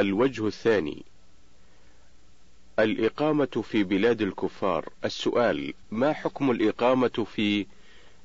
الوجه 0.00 0.46
الثاني. 0.46 1.02
الإقامة 2.78 3.64
في 3.70 3.84
بلاد 3.84 4.22
الكفار. 4.22 4.88
السؤال 5.04 5.74
ما 5.90 6.12
حكم 6.12 6.50
الإقامة 6.50 7.26
في 7.34 7.66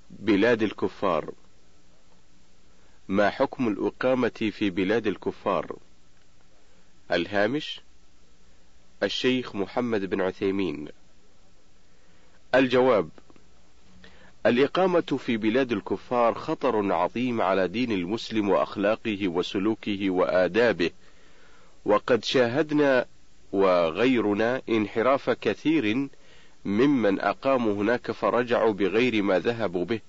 بلاد 0.09 0.63
الكفار؟ 0.63 1.33
ما 3.07 3.29
حكم 3.29 3.67
الإقامة 3.67 4.51
في 4.51 4.69
بلاد 4.69 5.07
الكفار؟ 5.07 5.75
الهامش 7.11 7.81
الشيخ 9.03 9.55
محمد 9.55 10.05
بن 10.05 10.21
عثيمين. 10.21 10.87
الجواب 12.55 13.09
الإقامة 14.45 15.19
في 15.25 15.37
بلاد 15.37 15.71
الكفار 15.71 16.33
خطر 16.33 16.93
عظيم 16.93 17.41
على 17.41 17.67
دين 17.67 17.91
المسلم 17.91 18.49
وأخلاقه 18.49 19.27
وسلوكه 19.27 20.09
وآدابه، 20.09 20.89
وقد 21.85 22.23
شاهدنا 22.23 23.05
وغيرنا 23.51 24.61
انحراف 24.69 25.29
كثير 25.29 26.07
ممن 26.65 27.19
أقاموا 27.19 27.73
هناك 27.73 28.11
فرجعوا 28.11 28.73
بغير 28.73 29.23
ما 29.23 29.39
ذهبوا 29.39 29.85
به، 29.85 29.99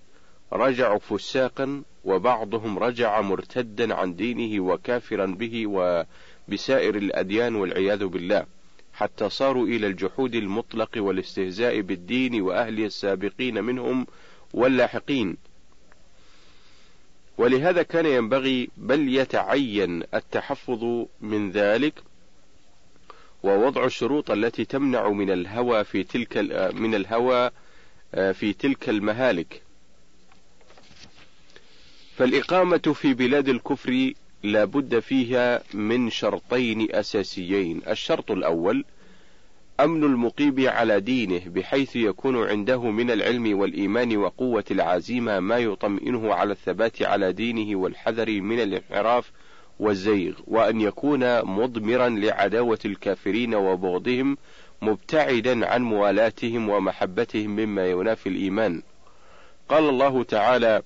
رجعوا 0.53 0.99
فساقا 0.99 1.83
وبعضهم 2.05 2.79
رجع 2.79 3.21
مرتدا 3.21 3.95
عن 3.95 4.15
دينه 4.15 4.65
وكافرا 4.65 5.27
به 5.27 5.67
وبسائر 5.67 6.97
الأديان 6.97 7.55
والعياذ 7.55 8.07
بالله. 8.07 8.47
حتى 8.95 9.29
صاروا 9.29 9.67
إلى 9.67 9.87
الجحود 9.87 10.35
المطلق 10.35 10.91
والاستهزاء 10.97 11.81
بالدين 11.81 12.41
وأهله 12.43 12.87
السابقين 12.87 13.65
منهم 13.65 14.07
واللاحقين 14.53 15.37
ولهذا 17.39 17.83
كان 17.83 18.07
ينبغي 18.07 18.69
بل 18.77 19.15
يتعين 19.15 20.03
التحفظ 20.15 21.07
من 21.21 21.51
ذلك 21.51 22.03
ووضع 23.43 23.85
الشروط 23.85 24.31
التي 24.31 24.65
تمنع 24.65 25.09
من 25.09 25.31
الهوى 25.31 25.85
في 25.85 26.05
تلك 26.05 26.37
من 26.75 26.95
الهوى 26.95 27.51
آه، 28.15 28.33
في 28.33 28.53
تلك 28.53 28.89
المهالك. 28.89 29.63
فالإقامة 32.17 32.95
في 32.95 33.15
بلاد 33.15 33.49
الكفر 33.49 34.13
لا 34.43 34.65
بد 34.65 34.99
فيها 34.99 35.63
من 35.75 36.11
شرطين 36.11 36.95
أساسيين. 36.95 37.83
الشرط 37.89 38.31
الأول 38.31 38.85
أمن 39.81 40.05
المقيم 40.05 40.69
على 40.69 41.01
دينه 41.01 41.41
بحيث 41.47 41.97
يكون 41.97 42.49
عنده 42.49 42.83
من 42.83 43.11
العلم 43.11 43.59
والإيمان 43.59 44.17
وقوة 44.17 44.65
العزيمة 44.71 45.41
ما 45.41 45.59
يطمئنه 45.59 46.35
على 46.35 46.53
الثبات 46.53 47.03
على 47.03 47.33
دينه 47.33 47.79
والحذر 47.79 48.41
من 48.41 48.61
الانحراف 48.61 49.33
والزيغ 49.81 50.33
وأن 50.47 50.81
يكون 50.81 51.45
مضمرا 51.45 52.09
لعداوة 52.09 52.79
الكافرين 52.85 53.55
وبغضهم 53.55 54.37
مبتعدا 54.83 55.67
عن 55.67 55.83
موالاتهم 55.83 56.69
ومحبتهم 56.69 57.51
مما 57.51 57.87
ينافي 57.87 58.29
الإيمان. 58.29 58.83
قال 59.69 59.89
الله 59.89 60.23
تعالى 60.23 60.83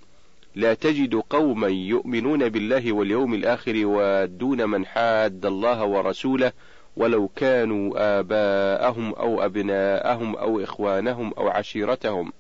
لا 0.55 0.75
تجد 0.75 1.15
قوما 1.15 1.69
يؤمنون 1.69 2.49
بالله 2.49 2.93
واليوم 2.93 3.35
الآخر 3.35 3.75
يوادون 3.75 4.65
من 4.71 4.87
حاد 4.87 5.47
الله 5.47 5.85
ورسوله 5.85 6.53
ولو 6.99 7.29
كانوا 7.29 8.19
آباءهم 8.19 9.15
أو 9.15 9.45
أبناءهم 9.45 10.37
أو 10.37 10.61
إخوانهم 10.61 11.33
أو 11.39 11.49
عشيرتهم. 11.49 12.33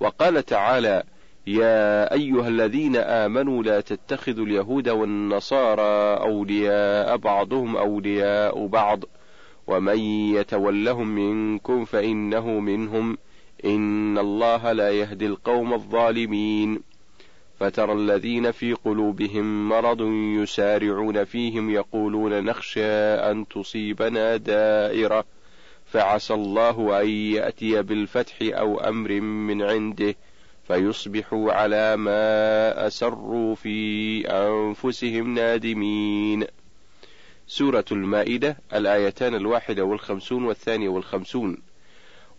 وقال 0.00 0.44
تعالى 0.44 1.02
يا 1.46 2.12
أيها 2.12 2.48
الذين 2.48 2.96
آمنوا 2.96 3.62
لا 3.62 3.80
تتخذوا 3.80 4.46
اليهود 4.46 4.88
والنصارى 4.88 6.20
أولياء 6.20 7.16
بعضهم 7.16 7.76
أولياء 7.76 8.66
بعض. 8.66 9.04
ومن 9.66 9.98
يتولهم 10.34 11.08
منكم 11.08 11.84
فإنه 11.84 12.48
منهم. 12.48 13.18
إن 13.64 14.18
الله 14.18 14.72
لا 14.72 14.90
يهدي 14.90 15.26
القوم 15.26 15.74
الظالمين. 15.74 16.93
فترى 17.60 17.92
الذين 17.92 18.50
في 18.50 18.72
قلوبهم 18.72 19.68
مرض 19.68 20.00
يسارعون 20.42 21.24
فيهم 21.24 21.70
يقولون 21.70 22.44
نخشى 22.44 23.14
أن 23.14 23.48
تصيبنا 23.48 24.36
دائرة 24.36 25.24
فعسى 25.86 26.34
الله 26.34 27.00
أن 27.00 27.08
يأتي 27.08 27.82
بالفتح 27.82 28.36
أو 28.42 28.80
أمر 28.80 29.20
من 29.20 29.62
عنده 29.62 30.14
فيصبحوا 30.68 31.52
على 31.52 31.96
ما 31.96 32.86
أسروا 32.86 33.54
في 33.54 34.20
أنفسهم 34.28 35.34
نادمين. 35.34 36.46
سورة 37.46 37.84
المائدة 37.92 38.56
الآيتان 38.74 39.34
الواحدة 39.34 39.84
والخمسون 39.84 40.44
والثانية 40.44 40.88
والخمسون. 40.88 41.58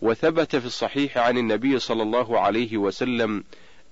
وثبت 0.01 0.55
في 0.55 0.65
الصحيح 0.65 1.17
عن 1.17 1.37
النبي 1.37 1.79
صلى 1.79 2.03
الله 2.03 2.39
عليه 2.39 2.77
وسلم 2.77 3.43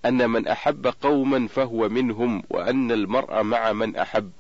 أن 0.06 0.30
من 0.30 0.48
أحب 0.48 0.88
قوما 1.02 1.48
فهو 1.48 1.90
منهم 1.90 2.44
وأن 2.50 2.92
المرء 2.92 3.44
مع 3.44 3.74
من 3.74 3.96
أحب. 3.96 4.32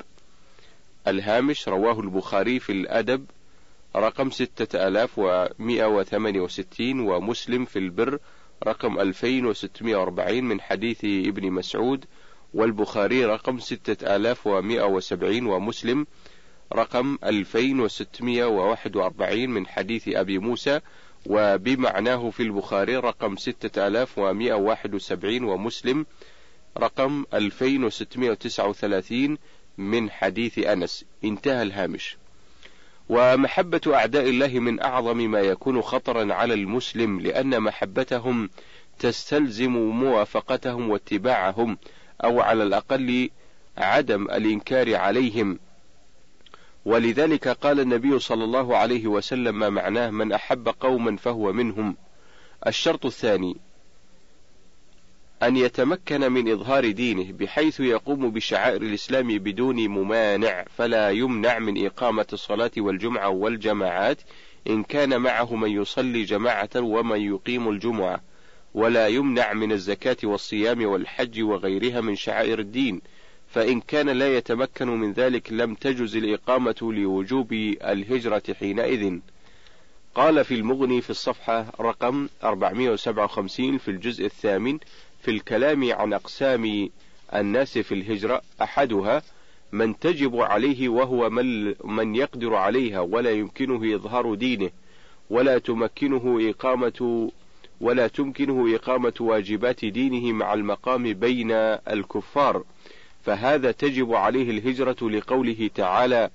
الهامش 1.08 1.70
رواه 1.70 2.00
البخاري 2.00 2.60
في 2.60 2.72
الأدب 2.72 3.26
رقم 3.96 4.32
ستة 4.32 4.88
آلاف 4.88 5.12
ومئة 5.18 5.86
وثمانية 5.86 6.42
وستين 6.42 7.00
ومسلم 7.00 7.66
في 7.66 7.80
البر 7.80 8.20
رقم 8.68 9.00
ألفين 9.00 9.46
وستمائة 9.46 9.96
وأربعين 9.96 10.46
من 10.46 10.62
حديث 10.62 11.06
ابن 11.06 11.52
مسعود 11.52 12.06
والبخاري 12.54 13.26
رقم 13.26 13.60
ستة 13.60 14.16
آلاف 14.16 14.48
ومئة 14.48 14.84
وسبعين 14.84 15.46
ومسلم 15.46 16.08
رقم 16.74 17.18
ألفين 17.24 17.80
وستمائة 17.80 18.46
وواحد 18.46 18.96
وأربعين 18.96 19.50
من 19.50 19.68
حديث 19.68 20.08
أبي 20.08 20.40
موسى 20.40 20.80
وبمعناه 21.26 22.30
في 22.30 22.44
البخاري 22.44 22.98
رقم 22.98 23.36
6171 23.36 25.44
ومسلم 25.44 26.06
رقم 26.78 27.26
2639 27.34 29.38
من 29.78 30.10
حديث 30.10 30.60
أنس. 30.60 31.06
انتهى 31.24 31.62
الهامش. 31.62 32.18
ومحبة 33.10 33.82
أعداء 33.88 34.30
الله 34.30 34.60
من 34.60 34.82
أعظم 34.82 35.18
ما 35.18 35.40
يكون 35.40 35.82
خطرا 35.82 36.34
على 36.34 36.54
المسلم 36.54 37.20
لأن 37.20 37.60
محبتهم 37.60 38.50
تستلزم 39.00 39.72
موافقتهم 39.78 40.90
واتباعهم 40.90 41.78
أو 42.24 42.42
على 42.42 42.64
الأقل 42.64 43.30
عدم 43.78 44.24
الإنكار 44.24 44.96
عليهم. 44.96 45.60
ولذلك 46.86 47.48
قال 47.48 47.80
النبي 47.80 48.20
صلى 48.20 48.44
الله 48.44 48.78
عليه 48.78 49.08
وسلم 49.08 49.60
ما 49.60 49.70
معناه 49.70 50.10
من 50.10 50.32
أحب 50.32 50.70
قوما 50.80 51.18
فهو 51.18 51.54
منهم. 51.54 51.96
الشرط 52.68 53.06
الثاني 53.06 53.58
أن 55.44 55.58
يتمكن 55.58 56.32
من 56.32 56.52
إظهار 56.52 56.92
دينه 56.92 57.32
بحيث 57.32 57.80
يقوم 57.80 58.32
بشعائر 58.32 58.82
الإسلام 58.82 59.28
بدون 59.38 59.88
ممانع 59.88 60.66
فلا 60.78 61.10
يمنع 61.10 61.60
من 61.60 61.86
إقامة 61.86 62.26
الصلاة 62.34 62.72
والجمعة 62.78 63.30
والجماعات 63.30 64.22
إن 64.70 64.84
كان 64.84 65.22
معه 65.22 65.56
من 65.56 65.70
يصلي 65.70 66.24
جماعة 66.24 66.70
ومن 66.76 67.22
يقيم 67.22 67.70
الجمعة. 67.70 68.22
ولا 68.74 69.08
يمنع 69.08 69.54
من 69.54 69.72
الزكاة 69.72 70.18
والصيام 70.24 70.86
والحج 70.86 71.42
وغيرها 71.42 72.02
من 72.02 72.16
شعائر 72.16 72.60
الدين. 72.60 73.02
فإن 73.54 73.82
كان 73.82 74.10
لا 74.10 74.38
يتمكن 74.38 74.88
من 74.88 75.14
ذلك 75.14 75.52
لم 75.54 75.76
تجز 75.76 76.16
الإقامة 76.16 76.76
لوجوب 76.82 77.54
الهجرة 77.84 78.44
حينئذ. 78.60 79.20
قال 80.16 80.46
في 80.46 80.54
المغني 80.56 81.02
في 81.02 81.10
الصفحة 81.10 81.66
رقم 81.80 82.28
457 82.44 83.78
في 83.78 83.92
الجزء 83.92 84.26
الثامن 84.26 84.80
في 85.22 85.32
الكلام 85.32 85.94
عن 85.94 86.14
أقسام 86.14 86.90
الناس 87.36 87.78
في 87.78 87.94
الهجرة 87.94 88.42
أحدها 88.62 89.22
من 89.72 90.00
تجب 90.00 90.36
عليه 90.36 90.90
وهو 90.90 91.30
من, 91.30 91.76
من 91.84 92.16
يقدر 92.16 92.56
عليها 92.56 93.00
ولا 93.00 93.32
يمكنه 93.32 93.96
إظهار 93.96 94.36
دينه 94.36 94.70
ولا 95.30 95.58
تمكنه 95.58 96.50
إقامة 96.50 97.32
ولا 97.82 98.08
تمكنه 98.08 98.76
إقامة 98.76 99.14
واجبات 99.20 99.86
دينه 99.86 100.32
مع 100.34 100.54
المقام 100.54 101.14
بين 101.14 101.52
الكفار 101.52 102.64
فهذا 103.24 103.72
تجب 103.72 104.14
عليه 104.14 104.50
الهجرة 104.52 105.10
لقوله 105.10 105.70
تعالى 105.76 106.30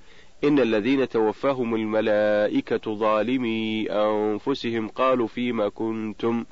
إن 0.45 0.59
الذين 0.59 1.09
توفاهم 1.09 1.75
الملائكة 1.75 2.95
ظالمي 2.95 3.87
أنفسهم 3.91 4.89
قالوا 4.89 5.27
فيما 5.27 5.69
كنتم؟ 5.69 6.45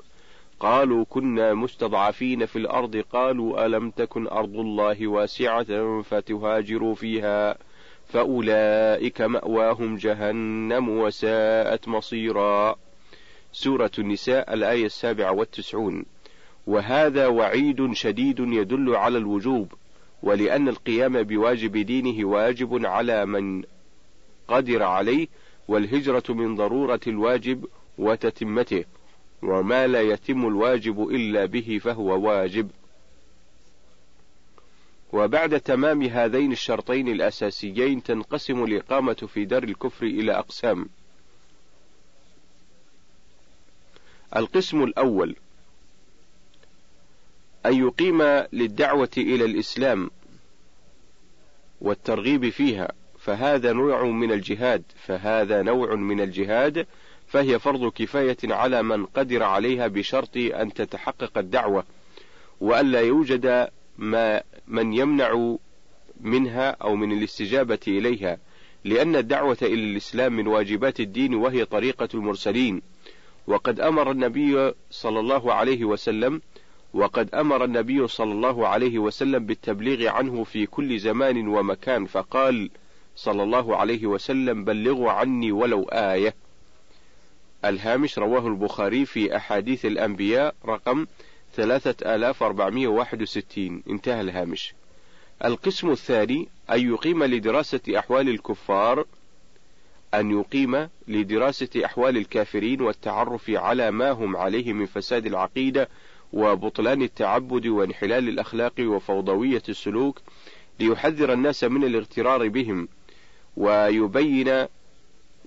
قالوا 0.59 1.05
كنا 1.09 1.53
مستضعفين 1.53 2.45
في 2.45 2.55
الأرض 2.55 2.97
قالوا 2.97 3.65
ألم 3.65 3.89
تكن 3.89 4.27
أرض 4.27 4.55
الله 4.55 5.07
واسعة 5.07 6.01
فتهاجروا 6.01 6.95
فيها؟ 6.95 7.57
فأولئك 8.07 9.21
مأواهم 9.21 9.95
جهنم 9.95 10.89
وساءت 10.89 11.87
مصيرا. 11.87 12.75
سورة 13.51 13.91
النساء 13.99 14.53
الآية 14.53 14.85
السابعة 14.85 15.31
والتسعون. 15.31 16.05
وهذا 16.67 17.27
وعيد 17.27 17.93
شديد 17.93 18.39
يدل 18.39 18.95
على 18.95 19.17
الوجوب. 19.17 19.73
ولأن 20.23 20.67
القيام 20.67 21.23
بواجب 21.23 21.77
دينه 21.77 22.27
واجب 22.27 22.85
على 22.85 23.25
من 23.25 23.63
قدر 24.47 24.83
عليه 24.83 25.27
والهجرة 25.67 26.23
من 26.29 26.55
ضرورة 26.55 26.99
الواجب 27.07 27.67
وتتمته 27.97 28.85
وما 29.43 29.87
لا 29.87 30.01
يتم 30.01 30.47
الواجب 30.47 31.09
إلا 31.09 31.45
به 31.45 31.79
فهو 31.83 32.27
واجب. 32.27 32.71
وبعد 35.13 35.61
تمام 35.61 36.03
هذين 36.03 36.51
الشرطين 36.51 37.07
الأساسيين 37.07 38.03
تنقسم 38.03 38.63
الإقامة 38.63 39.13
في 39.13 39.45
دار 39.45 39.63
الكفر 39.63 40.05
إلى 40.05 40.31
أقسام. 40.31 40.89
القسم 44.35 44.83
الأول 44.83 45.35
أن 47.67 47.73
يقيم 47.73 48.21
للدعوة 48.53 49.09
إلى 49.17 49.45
الإسلام 49.45 50.09
والترغيب 51.81 52.49
فيها 52.49 52.91
فهذا 53.19 53.73
نوع 53.73 54.03
من 54.03 54.31
الجهاد 54.31 54.83
فهذا 55.05 55.61
نوع 55.61 55.95
من 55.95 56.21
الجهاد 56.21 56.87
فهي 57.27 57.59
فرض 57.59 57.91
كفاية 57.91 58.37
على 58.43 58.83
من 58.83 59.05
قدر 59.05 59.43
عليها 59.43 59.87
بشرط 59.87 60.37
أن 60.37 60.73
تتحقق 60.73 61.37
الدعوة 61.37 61.83
وألا 62.61 63.01
يوجد 63.01 63.69
ما 63.97 64.41
من 64.67 64.93
يمنع 64.93 65.55
منها 66.21 66.69
أو 66.69 66.95
من 66.95 67.17
الاستجابة 67.17 67.79
إليها 67.87 68.37
لأن 68.83 69.15
الدعوة 69.15 69.57
إلى 69.61 69.73
الإسلام 69.73 70.33
من 70.33 70.47
واجبات 70.47 70.99
الدين 70.99 71.35
وهي 71.35 71.65
طريقة 71.65 72.09
المرسلين. 72.13 72.81
وقد 73.47 73.79
أمر 73.79 74.11
النبي 74.11 74.73
صلى 74.91 75.19
الله 75.19 75.53
عليه 75.53 75.85
وسلم 75.85 76.41
وقد 76.97 77.35
أمر 77.35 77.63
النبي 77.63 78.07
صلى 78.07 78.31
الله 78.31 78.67
عليه 78.67 78.99
وسلم 78.99 79.45
بالتبليغ 79.45 80.07
عنه 80.07 80.43
في 80.43 80.65
كل 80.65 80.99
زمان 80.99 81.47
ومكان 81.47 82.05
فقال 82.05 82.69
صلى 83.15 83.43
الله 83.43 83.77
عليه 83.77 84.05
وسلم 84.05 84.63
بلغوا 84.63 85.11
عني 85.11 85.51
ولو 85.51 85.83
آية. 85.83 86.35
الهامش 87.65 88.19
رواه 88.19 88.47
البخاري 88.47 89.05
في 89.05 89.35
أحاديث 89.35 89.85
الأنبياء 89.85 90.55
رقم 90.65 91.05
3461 91.55 93.83
انتهى 93.89 94.21
الهامش. 94.21 94.73
القسم 95.45 95.91
الثاني 95.91 96.47
أن 96.71 96.93
يقيم 96.93 97.23
لدراسة 97.23 97.81
أحوال 97.97 98.29
الكفار 98.29 99.05
أن 100.13 100.31
يقيم 100.31 100.89
لدراسة 101.07 101.69
أحوال 101.85 102.17
الكافرين 102.17 102.81
والتعرف 102.81 103.49
على 103.49 103.91
ما 103.91 104.11
هم 104.11 104.37
عليه 104.37 104.73
من 104.73 104.85
فساد 104.85 105.25
العقيدة 105.25 105.89
وبطلان 106.33 107.01
التعبد 107.01 107.67
وانحلال 107.67 108.29
الأخلاق 108.29 108.73
وفوضوية 108.79 109.63
السلوك 109.69 110.21
ليحذر 110.79 111.33
الناس 111.33 111.63
من 111.63 111.83
الاغترار 111.83 112.47
بهم 112.47 112.87
ويبين 113.57 114.65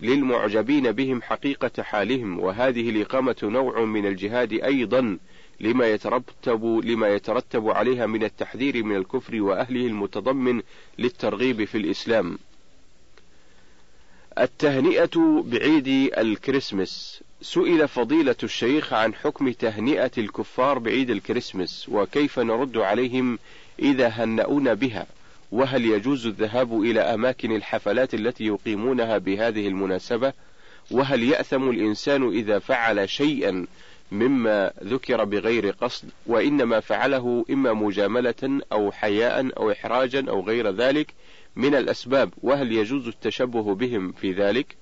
للمعجبين 0.02 0.92
بهم 0.92 1.22
حقيقة 1.22 1.82
حالهم 1.82 2.40
وهذه 2.40 2.90
الإقامة 2.90 3.36
نوع 3.42 3.84
من 3.84 4.06
الجهاد 4.06 4.52
أيضا 4.52 5.18
لما 5.60 5.86
يترتب 5.86 6.64
لما 6.84 7.08
يترتب 7.08 7.68
عليها 7.68 8.06
من 8.06 8.24
التحذير 8.24 8.84
من 8.84 8.96
الكفر 8.96 9.42
وأهله 9.42 9.86
المتضمن 9.86 10.62
للترغيب 10.98 11.64
في 11.64 11.78
الإسلام. 11.78 12.38
التهنئة 14.38 15.42
بعيد 15.46 16.12
الكريسماس 16.18 17.22
سئل 17.42 17.88
فضيلة 17.88 18.36
الشيخ 18.42 18.92
عن 18.92 19.14
حكم 19.14 19.52
تهنئة 19.52 20.10
الكفار 20.18 20.78
بعيد 20.78 21.10
الكريسماس 21.10 21.88
وكيف 21.88 22.38
نرد 22.38 22.76
عليهم 22.76 23.38
إذا 23.78 24.08
هنؤونا 24.08 24.74
بها؟ 24.74 25.06
وهل 25.52 25.84
يجوز 25.84 26.26
الذهاب 26.26 26.82
إلى 26.82 27.00
أماكن 27.00 27.56
الحفلات 27.56 28.14
التي 28.14 28.44
يقيمونها 28.44 29.18
بهذه 29.18 29.68
المناسبة؟ 29.68 30.32
وهل 30.90 31.22
يأثم 31.22 31.70
الإنسان 31.70 32.28
إذا 32.28 32.58
فعل 32.58 33.08
شيئا 33.08 33.66
مما 34.12 34.72
ذكر 34.84 35.24
بغير 35.24 35.70
قصد؟ 35.70 36.08
وإنما 36.26 36.80
فعله 36.80 37.44
إما 37.50 37.72
مجاملة 37.72 38.60
أو 38.72 38.92
حياء 38.92 39.50
أو 39.56 39.72
إحراجا 39.72 40.24
أو 40.28 40.40
غير 40.40 40.70
ذلك؟ 40.70 41.14
من 41.56 41.74
الأسباب 41.74 42.32
وهل 42.42 42.72
يجوز 42.72 43.08
التشبه 43.08 43.74
بهم 43.74 44.12
في 44.12 44.32
ذلك؟ 44.32 44.76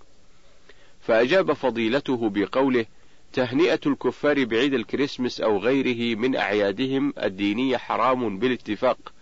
فأجاب 1.00 1.52
فضيلته 1.52 2.30
بقوله 2.30 2.86
تهنئة 3.32 3.80
الكفار 3.86 4.44
بعيد 4.44 4.74
الكريسماس 4.74 5.40
أو 5.40 5.58
غيره 5.58 6.18
من 6.18 6.36
أعيادهم 6.36 7.14
الدينية 7.22 7.76
حرام 7.76 8.38
بالاتفاق 8.38 9.12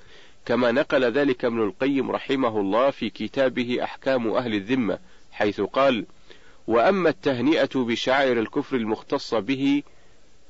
كما 0.47 0.73
نقل 0.73 1.05
ذلك 1.05 1.45
ابن 1.45 1.63
القيم 1.63 2.11
رحمه 2.11 2.61
الله 2.61 2.91
في 2.91 3.11
كتابه 3.11 3.85
أحكام 3.85 4.31
أهل 4.31 4.55
الذمة 4.55 4.99
حيث 5.33 5.61
قال 5.61 6.07
وأما 6.67 7.09
التهنئة 7.09 7.71
بشعائر 7.75 8.41
الكفر 8.41 8.77
المختصة 8.77 9.39
به 9.39 9.83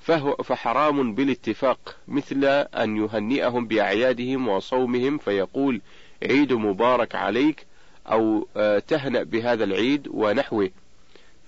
فهو 0.01 0.37
فحرام 0.37 1.15
بالاتفاق 1.15 1.97
مثل 2.09 2.45
أن 2.75 2.97
يهنئهم 2.97 3.67
بأعيادهم 3.67 4.49
وصومهم 4.49 5.19
فيقول 5.19 5.81
عيد 6.23 6.53
مبارك 6.53 7.15
عليك 7.15 7.67
أو 8.07 8.49
آه، 8.57 8.79
تهنأ 8.79 9.23
بهذا 9.23 9.65
العيد 9.65 10.09
ونحوه. 10.11 10.71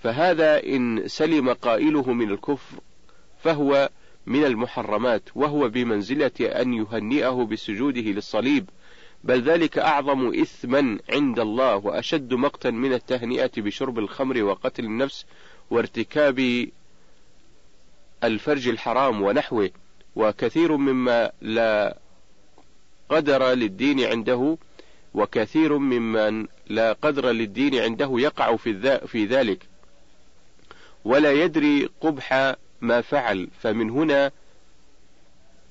فهذا 0.03 0.63
إن 0.63 1.07
سلم 1.07 1.53
قائله 1.53 2.13
من 2.13 2.31
الكفر 2.31 2.77
فهو 3.43 3.89
من 4.25 4.45
المحرمات 4.45 5.23
وهو 5.35 5.69
بمنزلة 5.69 6.31
أن 6.41 6.73
يهنئه 6.73 7.47
بسجوده 7.51 8.01
للصليب. 8.01 8.69
بل 9.23 9.41
ذلك 9.41 9.77
أعظم 9.77 10.39
إثما 10.41 10.99
عند 11.09 11.39
الله 11.39 11.75
وأشد 11.75 12.33
مقتا 12.33 12.69
من 12.69 12.93
التهنئة 12.93 13.51
بشرب 13.57 13.99
الخمر 13.99 14.43
وقتل 14.43 14.85
النفس 14.85 15.25
وارتكاب 15.69 16.67
الفرج 18.23 18.67
الحرام 18.67 19.21
ونحوه. 19.21 19.71
وكثير 20.15 20.77
مما 20.77 21.31
لا 21.41 21.97
قدر 23.09 23.51
للدين 23.51 24.03
عنده 24.03 24.57
وكثير 25.13 25.77
ممن 25.77 26.47
لا 26.67 26.93
قدر 26.93 27.29
للدين 27.29 27.75
عنده 27.75 28.11
يقع 28.13 28.55
في, 28.55 28.99
في 29.07 29.25
ذلك. 29.25 29.59
ولا 31.05 31.31
يدري 31.31 31.89
قبح 32.01 32.55
ما 32.81 33.01
فعل 33.01 33.47
فمن 33.61 33.89
هنا 33.89 34.31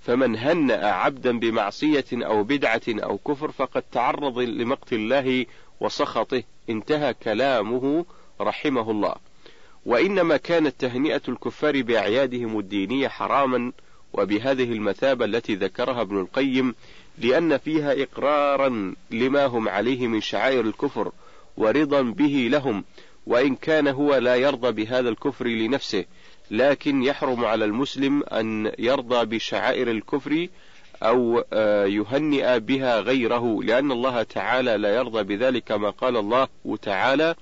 فمن 0.01 0.37
هنأ 0.37 0.87
عبدا 0.87 1.39
بمعصية 1.39 2.05
أو 2.13 2.45
بدعة 2.45 2.83
أو 2.89 3.19
كفر 3.19 3.51
فقد 3.51 3.83
تعرض 3.93 4.39
لمقت 4.39 4.93
الله 4.93 5.47
وسخطه. 5.81 6.43
انتهى 6.71 7.15
كلامه 7.15 8.05
رحمه 8.41 8.91
الله. 8.91 9.15
وإنما 9.87 10.37
كانت 10.37 10.75
تهنئة 10.79 11.23
الكفار 11.29 11.83
بأعيادهم 11.83 12.59
الدينية 12.59 13.09
حراما 13.09 13.73
وبهذه 14.13 14.73
المثابة 14.73 15.25
التي 15.25 15.55
ذكرها 15.55 16.01
ابن 16.01 16.21
القيم 16.21 16.75
لأن 17.21 17.59
فيها 17.59 18.03
إقرارا 18.03 18.95
لما 19.11 19.47
هم 19.47 19.69
عليه 19.69 20.07
من 20.07 20.21
شعائر 20.21 20.61
الكفر 20.61 21.13
ورضا 21.57 22.03
به 22.03 22.49
لهم 22.51 22.85
وإن 23.27 23.55
كان 23.57 23.89
هو 23.89 24.17
لا 24.17 24.35
يرضى 24.35 24.73
بهذا 24.73 25.09
الكفر 25.09 25.47
لنفسه 25.47 26.05
لكن 26.51 27.03
يحرم 27.03 27.45
على 27.45 27.65
المسلم 27.65 28.23
أن 28.23 28.73
يرضى 28.79 29.37
بشعائر 29.37 29.91
الكفر 29.91 30.49
أو 31.03 31.45
آه، 31.53 31.87
يهنئ 31.87 32.59
بها 32.59 33.01
غيره 33.01 33.63
لأن 33.63 33.93
الله 33.93 34.23
تعالى 34.23 34.77
لا 34.77 34.95
يرضى 34.95 35.23
بذلك 35.23 35.65
كما 35.65 35.91
قال 35.91 36.17
الله 36.17 36.49
تعالى 36.83 37.35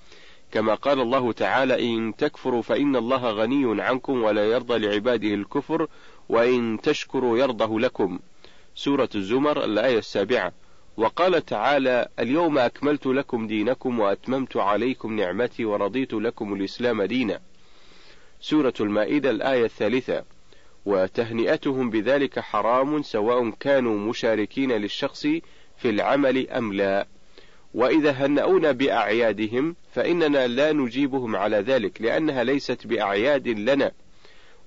كما 0.53 0.75
قال 0.75 1.01
الله 1.01 1.33
تعالى 1.33 1.95
إن 1.95 2.17
تكفروا 2.17 2.63
فإن 2.63 2.97
الله 2.97 3.31
غني 3.31 3.83
عنكم 3.83 4.23
ولا 4.23 4.45
يرضى 4.45 4.79
لعباده 4.79 5.35
الكفر 5.35 5.87
وإن 6.29 6.79
تشكروا 6.83 7.39
يرضه 7.39 7.81
لكم. 7.81 8.19
سورة 8.79 9.09
الزمر 9.15 9.65
الآية 9.65 9.99
السابعة. 9.99 10.53
وقال 10.97 11.45
تعالى 11.45 12.09
اليوم 12.19 12.59
أكملت 12.59 13.07
لكم 13.07 13.47
دينكم 13.47 14.01
وأتممت 14.01 14.57
عليكم 14.57 15.17
نعمتي 15.17 15.65
ورضيت 15.65 16.15
لكم 16.15 16.55
الإسلام 16.55 17.03
دينا. 17.03 17.41
سورة 18.41 18.75
المائدة 18.81 19.31
الآية 19.31 19.65
الثالثة. 19.65 20.25
وتهنئتهم 20.87 21.91
بذلك 21.91 22.39
حرام 22.39 23.03
سواء 23.03 23.51
كانوا 23.51 23.99
مشاركين 23.99 24.73
للشخص 24.73 25.23
في 25.77 25.91
العمل 25.91 26.51
أم 26.51 26.73
لا. 26.73 27.07
وإذا 27.75 28.11
هنؤونا 28.11 28.73
بأعيادهم 28.73 29.77
فإننا 29.93 30.47
لا 30.47 30.73
نجيبهم 30.73 31.37
على 31.37 31.57
ذلك 31.57 32.03
لأنها 32.03 32.45
ليست 32.45 32.87
بأعياد 32.87 33.49
لنا. 33.49 33.93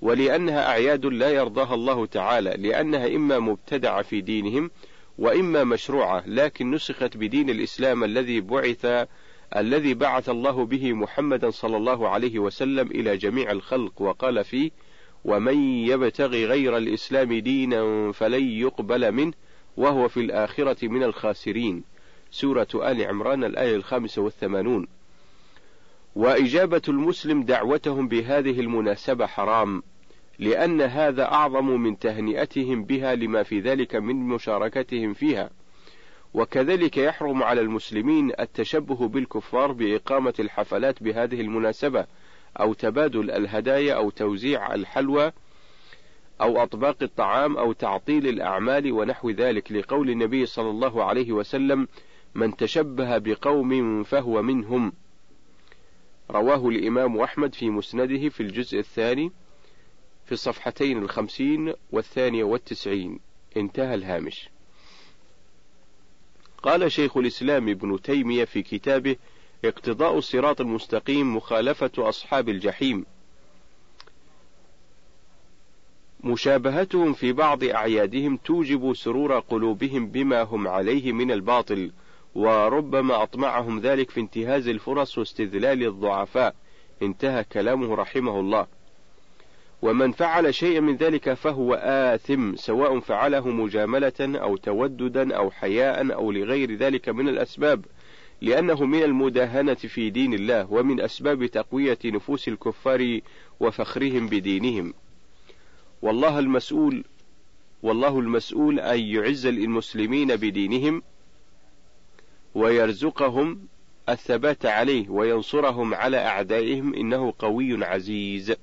ولأنها 0.02 0.66
أعياد 0.68 1.06
لا 1.06 1.30
يرضاها 1.30 1.74
الله 1.74 2.06
تعالى 2.06 2.50
لأنها 2.58 3.06
إما 3.06 3.38
مبتدعة 3.38 4.02
في 4.02 4.20
دينهم 4.20 4.70
وإما 5.18 5.64
مشروعة 5.64 6.22
لكن 6.26 6.70
نسخت 6.70 7.16
بدين 7.16 7.50
الإسلام 7.50 8.04
الذي 8.04 8.40
بعث 8.40 9.06
الذي 9.56 9.94
بعث 9.94 10.28
الله 10.28 10.64
به 10.64 10.92
محمدا 10.92 11.50
صلى 11.50 11.76
الله 11.76 12.08
عليه 12.08 12.38
وسلم 12.38 12.86
إلى 12.86 13.16
جميع 13.16 13.50
الخلق 13.50 14.02
وقال 14.02 14.44
فيه 14.44 14.70
ومن 15.24 15.84
يبتغي 15.86 16.46
غير 16.46 16.76
الإسلام 16.76 17.34
دينا 17.34 18.12
فلن 18.12 18.44
يقبل 18.44 19.12
منه 19.12 19.32
وهو 19.76 20.08
في 20.08 20.20
الآخرة 20.20 20.88
من 20.88 21.02
الخاسرين. 21.02 21.84
سورة 22.30 22.68
آل 22.74 23.02
عمران 23.02 23.44
الآية 23.44 23.76
الخامسة 23.76 24.22
والثمانون. 24.22 24.88
وإجابة 26.16 26.82
المسلم 26.88 27.42
دعوتهم 27.42 28.08
بهذه 28.08 28.60
المناسبة 28.60 29.26
حرام. 29.26 29.82
لأن 30.40 30.80
هذا 30.80 31.24
أعظم 31.24 31.80
من 31.80 31.98
تهنئتهم 31.98 32.84
بها 32.84 33.14
لما 33.14 33.42
في 33.42 33.60
ذلك 33.60 33.96
من 33.96 34.16
مشاركتهم 34.16 35.12
فيها. 35.12 35.50
وكذلك 36.34 36.96
يحرم 36.96 37.42
على 37.42 37.60
المسلمين 37.60 38.32
التشبه 38.40 39.08
بالكفار 39.08 39.72
بإقامة 39.72 40.34
الحفلات 40.40 41.02
بهذه 41.02 41.40
المناسبة 41.40 42.06
أو 42.60 42.72
تبادل 42.72 43.30
الهدايا 43.30 43.94
أو 43.94 44.10
توزيع 44.10 44.74
الحلوى 44.74 45.32
أو 46.40 46.62
أطباق 46.62 46.96
الطعام 47.02 47.56
أو 47.56 47.72
تعطيل 47.72 48.26
الأعمال 48.26 48.92
ونحو 48.92 49.30
ذلك. 49.30 49.72
لقول 49.72 50.10
النبي 50.10 50.46
صلى 50.46 50.70
الله 50.70 51.04
عليه 51.04 51.32
وسلم 51.32 51.88
من 52.34 52.56
تشبه 52.56 53.18
بقوم 53.18 54.02
فهو 54.02 54.42
منهم 54.42 54.92
رواه 56.30 56.68
الإمام 56.68 57.20
أحمد 57.20 57.54
في 57.54 57.70
مسنده 57.70 58.28
في 58.28 58.40
الجزء 58.40 58.78
الثاني. 58.78 59.32
في 60.30 60.34
الصفحتين 60.34 60.98
الخمسين 60.98 61.74
والثانية 61.92 62.44
والتسعين. 62.44 63.20
انتهى 63.56 63.94
الهامش. 63.94 64.48
قال 66.62 66.92
شيخ 66.92 67.16
الإسلام 67.16 67.68
ابن 67.68 68.02
تيمية 68.02 68.44
في 68.44 68.62
كتابه 68.62 69.16
اقتضاء 69.64 70.18
الصراط 70.18 70.60
المستقيم 70.60 71.36
مخالفة 71.36 71.90
أصحاب 71.98 72.48
الجحيم. 72.48 73.06
مشابهتهم 76.24 77.12
في 77.12 77.32
بعض 77.32 77.64
أعيادهم 77.64 78.36
توجب 78.36 78.94
سرور 78.94 79.38
قلوبهم 79.38 80.06
بما 80.06 80.42
هم 80.42 80.68
عليه 80.68 81.12
من 81.12 81.30
الباطل 81.30 81.92
وربما 82.34 83.22
أطمعهم 83.22 83.80
ذلك 83.80 84.10
في 84.10 84.20
انتهاز 84.20 84.68
الفرص 84.68 85.18
واستذلال 85.18 85.86
الضعفاء. 85.86 86.54
انتهى 87.02 87.44
كلامه 87.44 87.94
رحمه 87.94 88.40
الله. 88.40 88.79
ومن 89.82 90.12
فعل 90.12 90.54
شيئا 90.54 90.80
من 90.80 90.96
ذلك 90.96 91.34
فهو 91.34 91.74
آثم 91.84 92.56
سواء 92.56 93.00
فعله 93.00 93.48
مجاملة 93.48 94.12
أو 94.20 94.56
توددا 94.56 95.36
أو 95.36 95.50
حياء 95.50 96.14
أو 96.14 96.32
لغير 96.32 96.74
ذلك 96.74 97.08
من 97.08 97.28
الأسباب 97.28 97.84
لأنه 98.40 98.84
من 98.84 99.02
المداهنة 99.02 99.74
في 99.74 100.10
دين 100.10 100.34
الله 100.34 100.72
ومن 100.72 101.00
أسباب 101.00 101.46
تقوية 101.46 101.98
نفوس 102.04 102.48
الكفار 102.48 103.20
وفخرهم 103.60 104.26
بدينهم. 104.28 104.94
والله 106.02 106.38
المسؤول 106.38 107.04
والله 107.82 108.18
المسؤول 108.18 108.80
أن 108.80 109.00
يعز 109.00 109.46
المسلمين 109.46 110.36
بدينهم 110.36 111.02
ويرزقهم 112.54 113.60
الثبات 114.08 114.66
عليه 114.66 115.08
وينصرهم 115.08 115.94
على 115.94 116.16
أعدائهم 116.16 116.94
إنه 116.94 117.34
قوي 117.38 117.84
عزيز. 117.84 118.54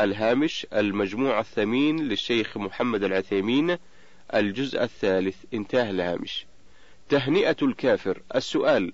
الهامش 0.00 0.66
المجموع 0.72 1.40
الثمين 1.40 2.08
للشيخ 2.08 2.56
محمد 2.56 3.04
العثيمين 3.04 3.76
الجزء 4.34 4.82
الثالث 4.82 5.36
انتهى 5.54 5.90
الهامش. 5.90 6.46
تهنئة 7.08 7.56
الكافر. 7.62 8.22
السؤال 8.34 8.92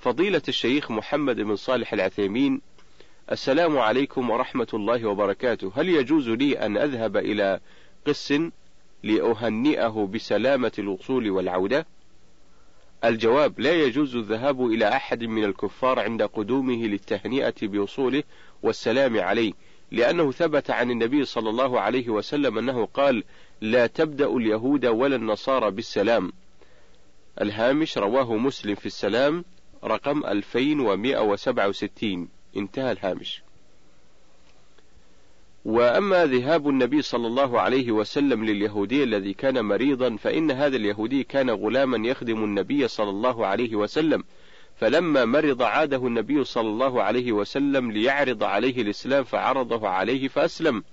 فضيلة 0.00 0.42
الشيخ 0.48 0.90
محمد 0.90 1.36
بن 1.36 1.56
صالح 1.56 1.92
العثيمين 1.92 2.60
السلام 3.32 3.78
عليكم 3.78 4.30
ورحمة 4.30 4.68
الله 4.74 5.06
وبركاته. 5.06 5.72
هل 5.76 5.88
يجوز 5.88 6.28
لي 6.28 6.58
أن 6.58 6.76
أذهب 6.76 7.16
إلى 7.16 7.60
قس 8.06 8.34
لأهنئه 9.02 10.08
بسلامة 10.14 10.72
الوصول 10.78 11.30
والعودة؟ 11.30 11.86
الجواب 13.04 13.60
لا 13.60 13.72
يجوز 13.72 14.16
الذهاب 14.16 14.66
إلى 14.66 14.88
أحد 14.88 15.24
من 15.24 15.44
الكفار 15.44 15.98
عند 15.98 16.22
قدومه 16.22 16.86
للتهنئة 16.86 17.54
بوصوله 17.62 18.22
والسلام 18.62 19.20
عليه. 19.20 19.52
لأنه 19.92 20.32
ثبت 20.32 20.70
عن 20.70 20.90
النبي 20.90 21.24
صلى 21.24 21.50
الله 21.50 21.80
عليه 21.80 22.08
وسلم 22.08 22.58
أنه 22.58 22.86
قال 22.86 23.24
لا 23.60 23.86
تبدأ 23.86 24.26
اليهود 24.26 24.86
ولا 24.86 25.16
النصارى 25.16 25.70
بالسلام. 25.70 26.32
الهامش 27.40 27.98
رواه 27.98 28.36
مسلم 28.36 28.74
في 28.74 28.86
السلام 28.86 29.44
رقم 29.84 30.26
2167 30.26 32.28
انتهى 32.56 32.92
الهامش. 32.92 33.42
وأما 35.64 36.26
ذهاب 36.26 36.68
النبي 36.68 37.02
صلى 37.02 37.26
الله 37.26 37.60
عليه 37.60 37.92
وسلم 37.92 38.44
لليهودي 38.44 39.02
الذي 39.02 39.34
كان 39.34 39.64
مريضا 39.64 40.16
فإن 40.16 40.50
هذا 40.50 40.76
اليهودي 40.76 41.24
كان 41.24 41.50
غلاما 41.50 42.08
يخدم 42.08 42.44
النبي 42.44 42.88
صلى 42.88 43.10
الله 43.10 43.46
عليه 43.46 43.76
وسلم. 43.76 44.24
فلما 44.80 45.24
مرض 45.24 45.62
عاده 45.62 46.06
النبي 46.06 46.44
صلى 46.44 46.68
الله 46.68 47.02
عليه 47.02 47.32
وسلم 47.32 47.92
ليعرض 47.92 48.44
عليه 48.44 48.82
الإسلام 48.82 49.24
فعرضه 49.24 49.88
عليه 49.88 50.28
فأسلم. 50.28 50.84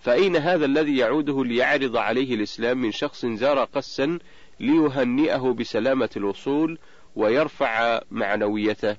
فأين 0.00 0.36
هذا 0.36 0.64
الذي 0.64 0.96
يعوده 0.96 1.44
ليعرض 1.44 1.96
عليه 1.96 2.34
الإسلام 2.34 2.78
من 2.78 2.92
شخص 2.92 3.26
زار 3.26 3.64
قسا 3.64 4.18
ليهنئه 4.60 5.54
بسلامة 5.58 6.10
الوصول 6.16 6.78
ويرفع 7.16 8.00
معنويته؟ 8.10 8.96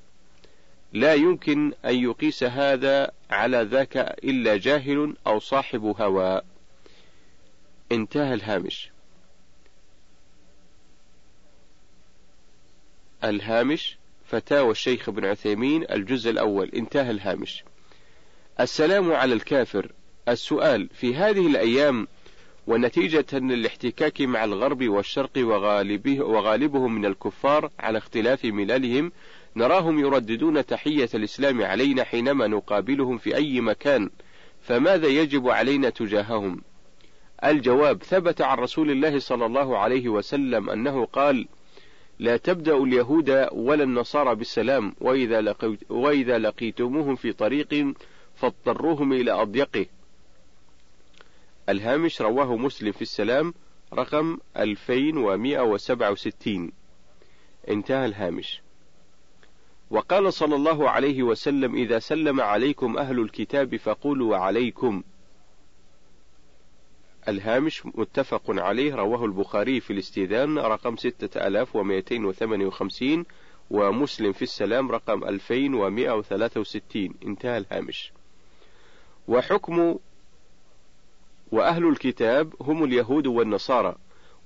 لا 0.94 1.14
يمكن 1.14 1.74
أن 1.86 1.96
يقيس 1.96 2.44
هذا 2.44 3.12
على 3.30 3.62
ذاك 3.62 3.98
إلا 4.24 4.58
جاهل 4.58 5.16
أو 5.28 5.40
صاحب 5.40 5.96
هوى. 6.00 6.42
انتهى 7.92 8.34
الهامش. 8.34 8.92
الهامش 13.24 13.97
فتاوى 14.28 14.72
الشيخ 14.72 15.10
ابن 15.10 15.26
عثيمين 15.26 15.86
الجزء 15.92 16.30
الأول. 16.30 16.72
انتهى 16.76 17.12
الهامش. 17.12 17.64
السلام 18.60 19.12
على 19.12 19.34
الكافر. 19.34 19.92
السؤال 20.30 20.90
في 20.90 21.16
هذه 21.16 21.48
الأيام 21.48 22.08
ونتيجة 22.68 23.26
للاحتكاك 23.34 24.22
مع 24.22 24.44
الغرب 24.44 24.88
والشرق 24.90 25.32
وغالبه 25.38 26.22
وغالبهم 26.22 26.96
من 26.96 27.06
الكفار 27.06 27.70
على 27.80 27.98
اختلاف 27.98 28.46
ملالهم 28.46 29.12
نراهم 29.56 30.00
يرددون 30.00 30.66
تحية 30.66 31.10
الإسلام 31.14 31.62
علينا 31.62 32.04
حينما 32.04 32.48
نقابلهم 32.48 33.18
في 33.18 33.36
أي 33.36 33.62
مكان 33.62 34.10
فماذا 34.62 35.08
يجب 35.08 35.50
علينا 35.50 35.90
تجاههم؟ 35.90 36.62
الجواب 37.44 38.04
ثبت 38.04 38.42
عن 38.42 38.58
رسول 38.58 38.92
الله 38.92 39.20
صلى 39.20 39.46
الله 39.46 39.78
عليه 39.78 40.10
وسلم 40.10 40.70
أنه 40.70 41.06
قال 41.06 41.48
لا 42.20 42.38
تبدأ 42.38 42.78
اليهود 42.78 43.48
ولا 43.52 43.84
النصارى 43.84 44.36
بالسلام 44.36 44.96
وإذا, 45.02 45.42
لقيت 45.42 45.92
وإذا 45.92 46.38
لقيتموهم 46.38 47.16
في 47.16 47.34
طريق 47.34 47.94
فاضطروهم 48.36 49.14
إلى 49.14 49.32
أضيقه. 49.32 49.86
الهامش 51.70 52.22
رواه 52.22 52.58
مسلم 52.58 52.92
في 52.92 53.02
السلام 53.02 53.54
رقم 53.94 54.38
2167 54.58 56.72
انتهى 57.70 58.06
الهامش. 58.06 58.62
وقال 59.90 60.34
صلى 60.34 60.56
الله 60.56 60.90
عليه 60.90 61.24
وسلم 61.24 61.76
إذا 61.76 62.00
سلم 62.00 62.42
عليكم 62.42 62.98
أهل 62.98 63.20
الكتاب 63.20 63.76
فقولوا 63.76 64.38
عليكم. 64.38 65.04
الهامش 67.28 67.86
متفق 67.86 68.44
عليه 68.48 68.96
رواه 68.96 69.26
البخاري 69.26 69.80
في 69.80 69.94
الاستئذان 69.94 70.58
رقم 70.58 70.96
6258 70.96 73.26
ومسلم 73.72 74.32
في 74.32 74.42
السلام 74.42 74.92
رقم 74.92 75.24
2163 75.24 77.14
انتهى 77.26 77.58
الهامش. 77.58 78.12
وحكم 79.28 79.98
وأهل 81.52 81.88
الكتاب 81.88 82.54
هم 82.62 82.84
اليهود 82.84 83.28
والنصارى 83.28 83.96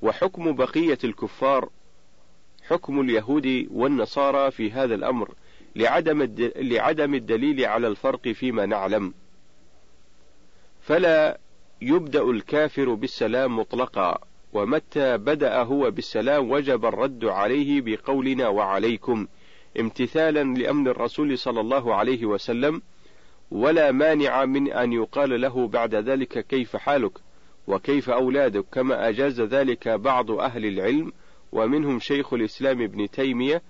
وحكم 0.01 0.55
بقية 0.55 0.97
الكفار 1.03 1.69
حكم 2.67 3.01
اليهود 3.01 3.67
والنصارى 3.71 4.51
في 4.51 4.71
هذا 4.71 4.95
الأمر 4.95 5.31
لعدم 5.75 6.21
لعدم 6.55 7.15
الدليل 7.15 7.65
على 7.65 7.87
الفرق 7.87 8.27
فيما 8.27 8.65
نعلم. 8.65 9.13
فلا 10.81 11.39
يبدأ 11.81 12.23
الكافر 12.23 12.93
بالسلام 12.93 13.59
مطلقا 13.59 14.17
ومتى 14.53 15.17
بدأ 15.17 15.63
هو 15.63 15.91
بالسلام 15.91 16.51
وجب 16.51 16.85
الرد 16.85 17.25
عليه 17.25 17.81
بقولنا 17.81 18.47
وعليكم 18.47 19.27
امتثالا 19.79 20.43
لأمر 20.43 20.91
الرسول 20.91 21.37
صلى 21.37 21.59
الله 21.61 21.95
عليه 21.95 22.25
وسلم 22.25 22.81
ولا 23.51 23.91
مانع 23.91 24.45
من 24.45 24.71
أن 24.71 24.93
يقال 24.93 25.41
له 25.41 25.67
بعد 25.67 25.95
ذلك 25.95 26.45
كيف 26.47 26.75
حالك 26.75 27.11
وكيف 27.67 28.09
أولادك 28.09 28.65
كما 28.71 29.09
أجاز 29.09 29.41
ذلك 29.41 29.87
بعض 29.87 30.31
أهل 30.31 30.65
العلم 30.65 31.11
ومنهم 31.51 31.99
شيخ 31.99 32.33
الإسلام 32.33 32.81
ابن 32.81 33.09
تيمية 33.09 33.61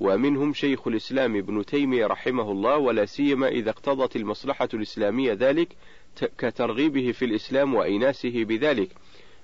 ومنهم 0.00 0.52
شيخ 0.52 0.88
الإسلام 0.88 1.36
ابن 1.36 1.64
تيمية 1.64 2.06
رحمه 2.06 2.52
الله 2.52 2.76
ولا 2.76 3.04
سيما 3.04 3.48
إذا 3.48 3.70
اقتضت 3.70 4.16
المصلحة 4.16 4.68
الإسلامية 4.74 5.32
ذلك 5.32 5.68
كترغيبه 6.38 7.12
في 7.12 7.24
الإسلام 7.24 7.74
وإيناسه 7.74 8.44
بذلك. 8.44 8.88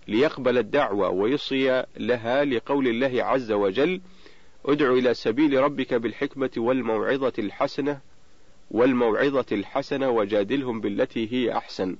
ليقبل 0.08 0.58
الدعوة 0.58 1.08
ويصي 1.08 1.84
لها 1.96 2.44
لقول 2.44 2.88
الله 2.88 3.24
عز 3.24 3.52
وجل 3.52 4.00
ادع 4.64 4.92
إلى 4.92 5.14
سبيل 5.14 5.60
ربك 5.60 5.94
بالحكمة 5.94 6.50
والموعظة 6.56 7.32
الحسنة 7.38 8.00
والموعظة 8.70 9.46
الحسنة 9.52 10.10
وجادلهم 10.10 10.80
بالتي 10.80 11.32
هي 11.32 11.56
أحسن. 11.56 11.96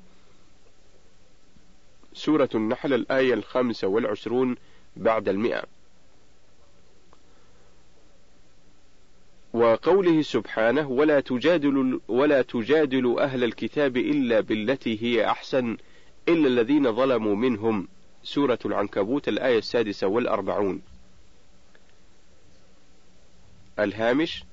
سورة 2.13 2.49
النحل 2.55 2.95
الآية 2.95 3.35
الخامسة 3.35 3.89
والعشرون 3.89 4.57
بعد 4.97 5.29
المئة. 5.29 5.80
وقوله 9.53 10.23
سبحانه 10.23 10.89
ولا 10.91 11.21
تجادل 11.21 12.01
ولا 12.09 12.43
تجادل 12.43 13.19
أهل 13.19 13.45
الكتاب 13.45 13.97
إلا 13.97 14.41
بالتي 14.41 15.03
هي 15.03 15.27
أحسن 15.27 15.77
إلا 16.29 16.49
الذين 16.49 16.93
ظلموا 16.93 17.37
منهم. 17.37 17.89
سورة 18.23 18.59
العنكبوت 18.65 19.29
الآية 19.29 19.59
السادسة 19.59 20.07
والأربعون. 20.07 20.83
الهامش 23.79 24.45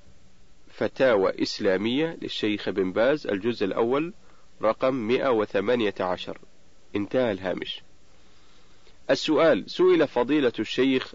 فتاوى 0.70 1.42
إسلامية 1.42 2.18
للشيخ 2.22 2.70
بن 2.70 2.92
باز 2.92 3.28
الجزء 3.28 3.66
الأول 3.66 4.14
رقم 4.62 4.94
118 4.94 6.38
انتهى 6.96 7.32
الهامش. 7.32 7.82
السؤال 9.10 9.70
سئل 9.70 10.08
فضيلة 10.08 10.54
الشيخ 10.60 11.14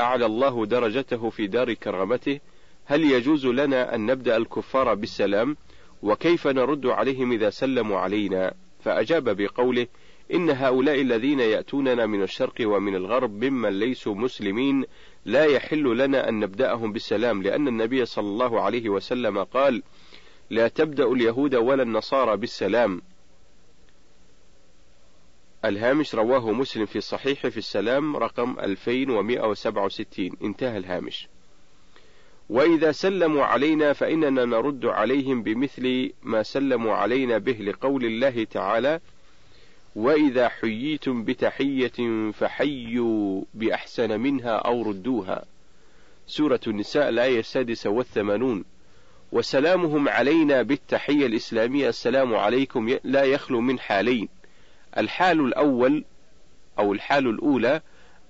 أعلى 0.00 0.26
الله 0.26 0.66
درجته 0.66 1.30
في 1.30 1.46
دار 1.46 1.74
كرامته 1.74 2.40
هل 2.84 3.04
يجوز 3.04 3.46
لنا 3.46 3.94
أن 3.94 4.06
نبدأ 4.06 4.36
الكفار 4.36 4.94
بالسلام؟ 4.94 5.56
وكيف 6.02 6.46
نرد 6.46 6.86
عليهم 6.86 7.32
إذا 7.32 7.50
سلموا 7.50 7.98
علينا؟ 7.98 8.54
فأجاب 8.84 9.36
بقوله 9.36 9.86
إن 10.34 10.50
هؤلاء 10.50 11.00
الذين 11.00 11.40
يأتوننا 11.40 12.06
من 12.06 12.22
الشرق 12.22 12.54
ومن 12.62 12.94
الغرب 12.96 13.44
ممن 13.44 13.78
ليسوا 13.78 14.14
مسلمين 14.14 14.84
لا 15.24 15.44
يحل 15.44 15.98
لنا 15.98 16.28
أن 16.28 16.40
نبدأهم 16.40 16.92
بالسلام 16.92 17.42
لأن 17.42 17.68
النبي 17.68 18.04
صلى 18.04 18.26
الله 18.26 18.60
عليه 18.60 18.88
وسلم 18.88 19.38
قال 19.38 19.82
لا 20.50 20.68
تبدأ 20.68 21.04
اليهود 21.04 21.54
ولا 21.54 21.82
النصارى 21.82 22.36
بالسلام. 22.36 23.02
الهامش 25.64 26.14
رواه 26.14 26.52
مسلم 26.52 26.86
في 26.86 26.96
الصحيح 26.96 27.46
في 27.46 27.56
السلام 27.56 28.16
رقم 28.16 28.56
2167 28.60 30.30
انتهى 30.42 30.78
الهامش. 30.78 31.28
وإذا 32.50 32.92
سلموا 32.92 33.44
علينا 33.44 33.92
فإننا 33.92 34.44
نرد 34.44 34.86
عليهم 34.86 35.42
بمثل 35.42 36.12
ما 36.22 36.42
سلموا 36.42 36.94
علينا 36.94 37.38
به 37.38 37.52
لقول 37.52 38.04
الله 38.04 38.44
تعالى 38.44 39.00
وإذا 39.96 40.48
حييتم 40.48 41.24
بتحية 41.24 42.30
فحيوا 42.32 43.42
بأحسن 43.54 44.20
منها 44.20 44.56
أو 44.56 44.82
ردوها. 44.82 45.44
سورة 46.26 46.60
النساء 46.66 47.08
الآية 47.08 47.38
السادسة 47.38 47.90
والثمانون. 47.90 48.64
وسلامهم 49.32 50.08
علينا 50.08 50.62
بالتحية 50.62 51.26
الإسلامية. 51.26 51.88
السلام 51.88 52.34
عليكم. 52.34 52.98
لا 53.04 53.24
يخلو 53.24 53.60
من 53.60 53.78
حالين. 53.78 54.28
الحال 54.98 55.40
الأول 55.40 56.04
أو 56.78 56.92
الحال 56.92 57.26
الأولى 57.26 57.80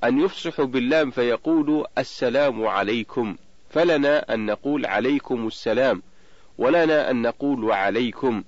أن 0.05 0.21
يفصحوا 0.21 0.64
باللام 0.64 1.11
فيقولوا 1.11 1.87
السلام 1.99 2.67
عليكم 2.67 3.37
فلنا 3.71 4.35
أن 4.35 4.47
نقول 4.47 4.87
عليكم 4.87 5.47
السلام 5.47 6.02
ولنا 6.59 7.11
أن 7.11 7.23
نقول 7.23 7.64
وعليكم 7.64 8.45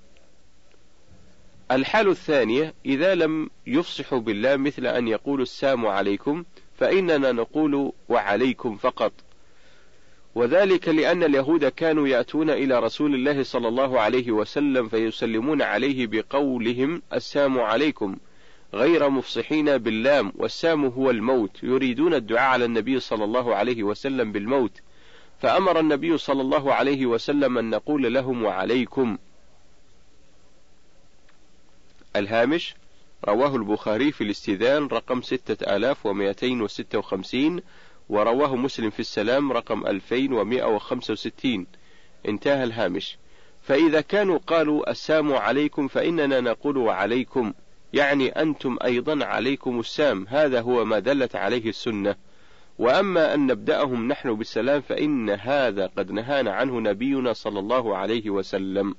الحال 1.71 2.07
الثانية 2.09 2.73
إذا 2.85 3.15
لم 3.15 3.49
يفصحوا 3.67 4.19
باللام 4.19 4.63
مثل 4.63 4.87
أن 4.87 5.07
يقولوا 5.07 5.43
السلام 5.43 5.85
عليكم 5.85 6.43
فإننا 6.77 7.31
نقول 7.31 7.91
وعليكم 8.09 8.77
فقط. 8.77 9.11
وذلك 10.35 10.89
لأن 10.89 11.23
اليهود 11.23 11.65
كانوا 11.65 12.07
يأتون 12.07 12.49
إلى 12.49 12.79
رسول 12.79 13.15
الله 13.15 13.43
صلى 13.43 13.67
الله 13.67 13.99
عليه 13.99 14.31
وسلم 14.31 14.87
فيسلمون 14.87 15.61
عليه 15.61 16.07
بقولهم 16.07 17.01
السام 17.13 17.59
عليكم. 17.59 18.17
غير 18.73 19.09
مفصحين 19.09 19.77
باللام 19.77 20.33
والسام 20.35 20.85
هو 20.85 21.09
الموت. 21.09 21.63
يريدون 21.63 22.13
الدعاء 22.13 22.49
على 22.49 22.65
النبي 22.65 22.99
صلى 22.99 23.23
الله 23.23 23.55
عليه 23.55 23.83
وسلم 23.83 24.31
بالموت. 24.31 24.81
فأمر 25.41 25.79
النبي 25.79 26.17
صلى 26.17 26.41
الله 26.41 26.73
عليه 26.73 27.05
وسلم 27.05 27.57
أن 27.57 27.69
نقول 27.69 28.13
لهم 28.13 28.43
وعليكم. 28.43 29.17
الهامش 32.15 32.75
رواه 33.25 33.55
البخاري 33.55 34.11
في 34.11 34.23
الاستدان 34.23 34.87
رقم 34.87 35.21
6256 35.21 37.61
ورواه 38.09 38.55
مسلم 38.55 38.89
في 38.89 38.99
السلام 38.99 39.51
رقم 39.51 39.87
2165 39.87 41.67
انتهى 42.27 42.63
الهامش. 42.63 43.17
فإذا 43.61 44.01
كانوا 44.01 44.39
قالوا 44.47 44.91
السام 44.91 45.33
عليكم 45.33 45.87
فإننا 45.87 46.41
نقول 46.41 46.77
وعليكم 46.77 47.53
يعني 47.93 48.29
أنتم 48.29 48.77
أيضا 48.83 49.25
عليكم 49.25 49.79
السام. 49.79 50.25
هذا 50.29 50.61
هو 50.61 50.85
ما 50.85 50.99
دلت 50.99 51.35
عليه 51.35 51.69
السنة. 51.69 52.15
وأما 52.79 53.33
أن 53.33 53.47
نبدأهم 53.47 54.07
نحن 54.07 54.33
بالسلام 54.33 54.81
فإن 54.81 55.29
هذا 55.29 55.87
قد 55.97 56.11
نهانا 56.11 56.53
عنه 56.53 56.79
نبينا 56.79 57.33
صلى 57.33 57.59
الله 57.59 57.97
عليه 57.97 58.29
وسلم. 58.29 58.95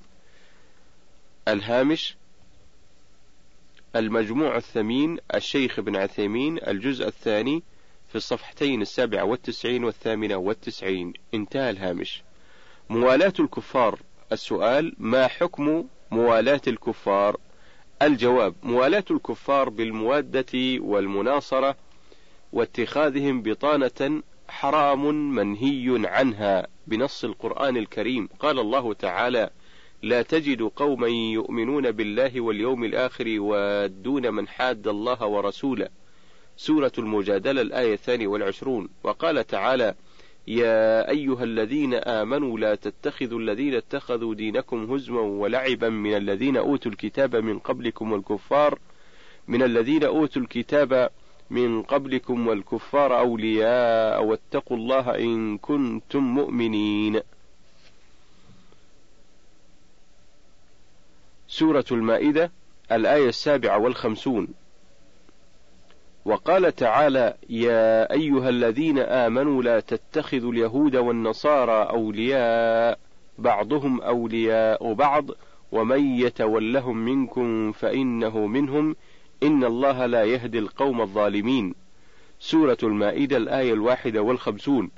الهامش 1.48 2.16
المجموع 3.96 4.56
الثمين 4.56 5.18
الشيخ 5.34 5.78
ابن 5.78 5.96
عثيمين 5.96 6.58
الجزء 6.68 7.06
الثاني 7.06 7.62
في 8.14 8.18
الصفحتين 8.18 8.83
السابعة 8.83 9.24
والتسعين 9.24 9.85
والثامنة 9.85 10.37
والتسعين. 10.37 11.12
انتهى 11.35 11.70
الهامش. 11.70 12.22
موالاة 12.90 13.33
الكفار. 13.40 13.98
السؤال 14.33 14.94
ما 14.98 15.29
حكم 15.29 15.85
موالاة 16.11 16.61
الكفار؟ 16.66 17.37
الجواب 18.03 18.55
موالاة 18.62 19.05
الكفار 19.11 19.68
بالموادة 19.68 20.53
والمناصرة 20.81 21.77
واتخاذهم 22.53 23.42
بطانة 23.42 24.22
حرام 24.48 25.35
منهي 25.35 26.09
عنها. 26.09 26.66
بنص 26.87 27.24
القرآن 27.24 27.77
الكريم. 27.77 28.29
قال 28.38 28.59
الله 28.59 28.92
تعالى 28.92 29.50
لا 30.03 30.22
تجد 30.22 30.62
قوما 30.62 31.09
يؤمنون 31.09 31.90
بالله 31.90 32.40
واليوم 32.40 32.85
الآخر 32.85 33.27
يوادون 33.27 34.35
من 34.35 34.48
حاد 34.48 34.88
الله 34.88 35.27
ورسوله. 35.27 36.03
سورة 36.56 36.92
المجادلة 36.98 37.62
الآية 37.62 37.94
الثانية 37.94 38.26
والعشرون 38.26 38.88
وقال 39.04 39.46
تعالى 39.46 39.94
يا 40.46 41.10
أيها 41.10 41.44
الذين 41.44 41.94
آمنوا 41.94 42.58
لا 42.58 42.74
تتخذوا 42.74 43.38
الذين 43.40 43.74
اتخذوا 43.74 44.34
دينكم 44.34 44.92
هزوا 44.92 45.22
ولعبا 45.22 45.88
من 45.88 46.16
الذين 46.16 46.56
أوتوا 46.56 46.92
الكتاب 46.92 47.36
من 47.36 47.58
قبلكم 47.58 48.12
والكفار 48.12 48.78
من 49.48 49.62
الذين 49.62 50.04
أوتوا 50.04 50.42
الكتاب 50.42 51.10
من 51.50 51.82
قبلكم 51.82 52.48
والكفار 52.48 53.18
أولياء 53.18 54.24
واتقوا 54.24 54.76
الله 54.76 55.18
إن 55.18 55.58
كنتم 55.58 56.22
مؤمنين. 56.22 57.20
سورة 61.48 61.84
المائدة 61.90 62.52
الآية 62.92 63.28
السابعة 63.28 63.78
والخمسون 63.78 64.48
وقال 66.24 66.74
تعالى 66.74 67.34
يا 67.50 68.12
أيها 68.12 68.48
الذين 68.48 68.98
آمنوا 68.98 69.62
لا 69.62 69.80
تتخذوا 69.80 70.52
اليهود 70.52 70.96
والنصارى 70.96 71.90
أولياء 71.90 72.98
بعضهم 73.38 74.00
أولياء 74.00 74.92
بعض 74.92 75.26
ومن 75.72 76.18
يتولهم 76.18 76.96
منكم 76.96 77.72
فإنه 77.72 78.46
منهم 78.46 78.96
إن 79.42 79.64
الله 79.64 80.06
لا 80.06 80.24
يهدي 80.24 80.58
القوم 80.58 81.00
الظالمين. 81.00 81.74
سورة 82.40 82.78
المائدة 82.82 83.37
الآية 83.37 83.72
الواحدة 83.72 84.22
والخمسون. 84.22 84.90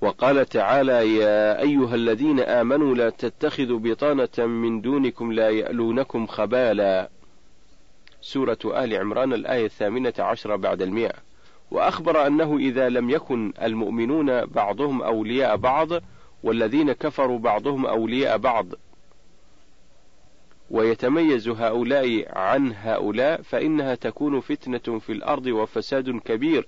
وقال 0.00 0.46
تعالى 0.46 1.16
يا 1.16 1.60
أيها 1.60 1.94
الذين 1.94 2.40
آمنوا 2.40 2.94
لا 2.94 3.10
تتخذوا 3.10 3.78
بطانة 3.78 4.46
من 4.46 4.80
دونكم 4.80 5.32
لا 5.32 5.50
يألونكم 5.50 6.26
خبالا. 6.26 7.10
سورة 8.22 8.58
آل 8.64 8.94
عمران 8.94 9.32
الآية 9.32 9.66
الثامنة 9.66 10.14
عشرة 10.18 10.56
بعد 10.56 10.82
المئة. 10.82 11.14
وأخبر 11.70 12.26
أنه 12.26 12.56
إذا 12.56 12.88
لم 12.88 13.10
يكن 13.10 13.52
المؤمنون 13.62 14.44
بعضهم 14.44 15.02
أولياء 15.02 15.56
بعض 15.56 15.88
والذين 16.42 16.92
كفروا 16.92 17.38
بعضهم 17.38 17.86
أولياء 17.86 18.38
بعض 18.38 18.66
ويتميز 20.70 21.48
هؤلاء 21.48 22.38
عن 22.38 22.72
هؤلاء 22.76 23.42
فإنها 23.42 23.94
تكون 23.94 24.40
فتنة 24.40 24.98
في 24.98 25.12
الأرض 25.12 25.46
وفساد 25.46 26.10
كبير. 26.10 26.66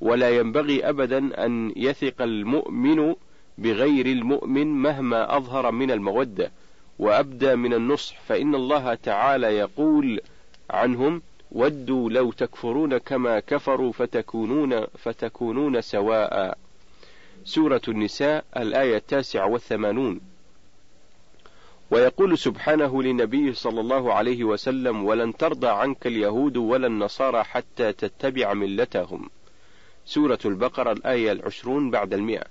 ولا 0.00 0.30
ينبغي 0.30 0.88
أبدا 0.88 1.46
أن 1.46 1.72
يثق 1.76 2.22
المؤمن 2.22 3.14
بغير 3.58 4.06
المؤمن 4.06 4.66
مهما 4.66 5.36
أظهر 5.36 5.70
من 5.70 5.90
المودة. 5.90 6.52
وأبدى 6.98 7.54
من 7.56 7.74
النصح 7.74 8.20
فإن 8.20 8.54
الله 8.54 8.94
تعالى 8.94 9.46
يقول 9.46 10.20
عنهم 10.70 11.22
ودوا 11.52 12.10
لو 12.10 12.32
تكفرون 12.32 12.98
كما 12.98 13.40
كفروا 13.40 13.92
فتكونون 13.92 14.86
فتكونون 14.86 15.80
سواء. 15.80 16.58
سورة 17.44 17.82
النساء 17.88 18.44
الآية 18.56 18.96
التاسعة 18.96 19.46
والثمانون. 19.46 20.20
ويقول 21.90 22.38
سبحانه 22.38 23.02
لنبيه 23.02 23.52
صلى 23.52 23.80
الله 23.80 24.14
عليه 24.14 24.44
وسلم 24.44 25.04
ولن 25.04 25.36
ترضى 25.36 25.68
عنك 25.68 26.06
اليهود 26.06 26.56
ولا 26.56 26.86
النصارى 26.86 27.44
حتى 27.44 27.92
تتبع 27.92 28.54
ملتهم 28.54 29.30
سورة 30.06 30.38
البقرة 30.44 30.92
الآية 30.92 31.32
العشرون 31.32 31.90
بعد 31.90 32.14
المئة. 32.14 32.44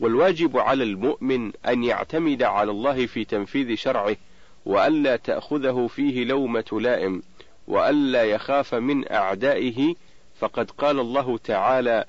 والواجب 0.00 0.58
على 0.58 0.84
المؤمن 0.84 1.52
أن 1.68 1.84
يعتمد 1.84 2.42
على 2.42 2.70
الله 2.70 3.06
في 3.06 3.24
تنفيذ 3.24 3.74
شرعه 3.74 4.16
وألا 4.66 5.16
تأخذه 5.16 5.86
فيه 5.86 6.24
لومة 6.24 6.64
لائم. 6.72 7.22
وألا 7.66 8.24
يخاف 8.24 8.74
من 8.74 9.12
أعدائه 9.12 9.94
فقد 10.38 10.70
قال 10.70 11.00
الله 11.00 11.38
تعالى 11.38 12.04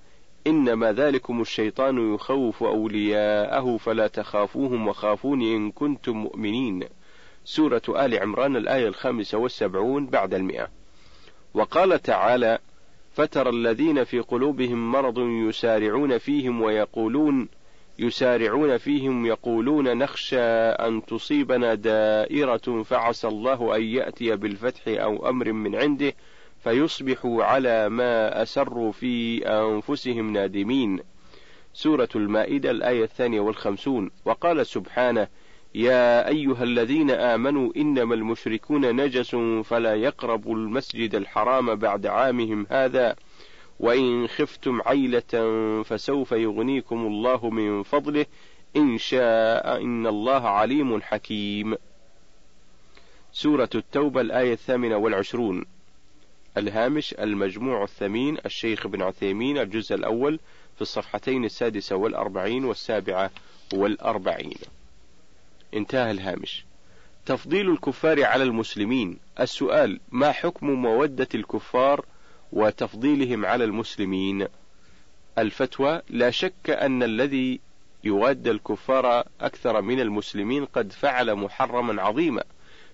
إنما 0.48 0.92
ذلكم 0.92 1.42
الشيطان 1.42 2.14
يخوف 2.14 2.64
أولياءه 2.64 3.78
فلا 3.78 4.08
تخافوهم 4.08 4.88
وخافون 4.88 5.42
إن 5.42 5.72
كنتم 5.72 6.18
مؤمنين. 6.18 6.84
سورة 7.46 7.82
آل 7.90 8.20
عمران 8.20 8.56
الآية 8.56 8.88
الخامسة 8.88 9.38
والسبعون 9.38 10.06
بعد 10.06 10.34
المئة. 10.34 10.68
وقال 11.54 12.02
تعالى 12.02 12.60
فترى 13.14 13.50
الذين 13.50 14.04
في 14.04 14.20
قلوبهم 14.20 14.92
مرض 14.92 15.20
يسارعون 15.20 16.18
فيهم 16.18 16.62
ويقولون 16.62 17.48
يسارعون 18.00 18.78
فيهم 18.78 19.26
يقولون 19.26 19.98
نخشى 19.98 20.42
أن 20.70 21.06
تصيبنا 21.06 21.74
دائرة 21.74 22.84
فعسى 22.84 23.28
الله 23.28 23.76
أن 23.76 23.84
يأتي 23.84 24.36
بالفتح 24.36 24.82
أو 24.88 25.30
أمر 25.30 25.52
من 25.52 25.76
عنده 25.76 26.14
فيصبحوا 26.64 27.44
على 27.44 27.90
ما 27.90 28.42
أسروا 28.42 28.92
في 28.92 29.46
أنفسهم 29.48 30.34
نادمين. 30.34 31.00
سورة 31.74 32.10
المائدة 32.16 32.72
الآية 32.72 33.04
الثانية 33.04 33.40
والخمسون، 33.40 34.12
وقال 34.26 34.66
سبحانه: 34.66 35.28
يا 35.76 36.28
أيها 36.28 36.64
الذين 36.64 37.12
آمنوا 37.12 37.72
إنما 37.78 38.16
المشركون 38.16 38.96
نجس 39.02 39.36
فلا 39.64 39.96
يقربوا 39.96 40.56
المسجد 40.56 41.16
الحرام 41.16 41.76
بعد 41.76 42.06
عامهم 42.06 42.68
هذا 42.70 43.16
وإن 43.80 44.28
خفتم 44.28 44.82
عيلة 44.86 45.84
فسوف 45.84 46.32
يغنيكم 46.32 47.08
الله 47.08 47.50
من 47.50 47.84
فضله. 47.84 48.26
إن 48.76 48.98
شاء 48.98 49.82
إن 49.82 50.08
الله 50.08 50.50
عليم 50.50 51.02
حكيم. 51.02 51.76
سورة 53.32 53.70
التوبة 53.76 54.22
الآية 54.22 54.54
الثامنة 54.54 54.98
والعشرون. 54.98 55.66
الهامش 56.58 57.14
المجموع 57.14 57.84
الثمين 57.84 58.38
الشيخ 58.46 58.88
بن 58.88 59.02
عثيمين 59.02 59.58
الجزء 59.58 59.96
الأول 59.96 60.40
في 60.76 60.82
الصفحتين 60.82 61.46
السادسة 61.46 61.96
والأربعين 61.96 62.66
والسابعة 62.66 63.32
والأربعين. 63.74 64.58
انتهى 65.74 66.12
الهامش. 66.12 66.66
تفضيل 67.26 67.70
الكفار 67.70 68.24
على 68.24 68.44
المسلمين. 68.44 69.20
السؤال 69.40 70.00
ما 70.12 70.32
حكم 70.32 70.70
مودة 70.70 71.28
الكفار 71.36 72.06
وتفضيلهم 72.56 73.46
على 73.46 73.64
المسلمين. 73.64 74.48
الفتوى 75.38 76.02
لا 76.10 76.32
شك 76.32 76.70
أن 76.70 77.04
الذي 77.04 77.60
يواد 78.04 78.48
الكفار 78.48 79.24
أكثر 79.42 79.82
من 79.82 80.00
المسلمين 80.00 80.66
قد 80.66 80.92
فعل 80.92 81.36
محرما 81.36 82.02
عظيما 82.02 82.44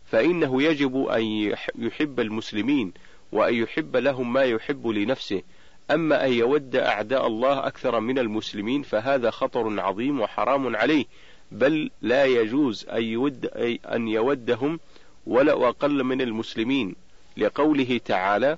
فإنه 0.05 0.63
يجب 0.63 1.05
أن 1.05 1.53
يحب 1.75 2.19
المسلمين 2.19 2.93
وأن 3.31 3.53
يحب 3.53 3.97
لهم 3.97 4.33
ما 4.33 4.43
يحب 4.43 4.87
لنفسه. 4.87 5.41
أما 5.91 6.25
أن 6.25 6.33
يود 6.33 6.75
أعداء 6.75 7.27
الله 7.27 7.67
أكثر 7.67 7.99
من 7.99 8.19
المسلمين 8.19 8.81
فهذا 8.81 9.29
خطر 9.29 9.79
عظيم 9.79 10.21
وحرام 10.21 10.75
عليه 10.75 11.05
بل 11.51 11.91
لا 12.01 12.25
يجوز 12.25 12.85
أن 12.89 13.03
يود 13.03 13.45
أن 13.85 14.07
يودهم 14.07 14.79
ولا 15.27 15.69
أقل 15.69 16.03
من 16.03 16.21
المسلمين. 16.21 16.95
لقوله 17.37 17.99
تعالى 18.05 18.57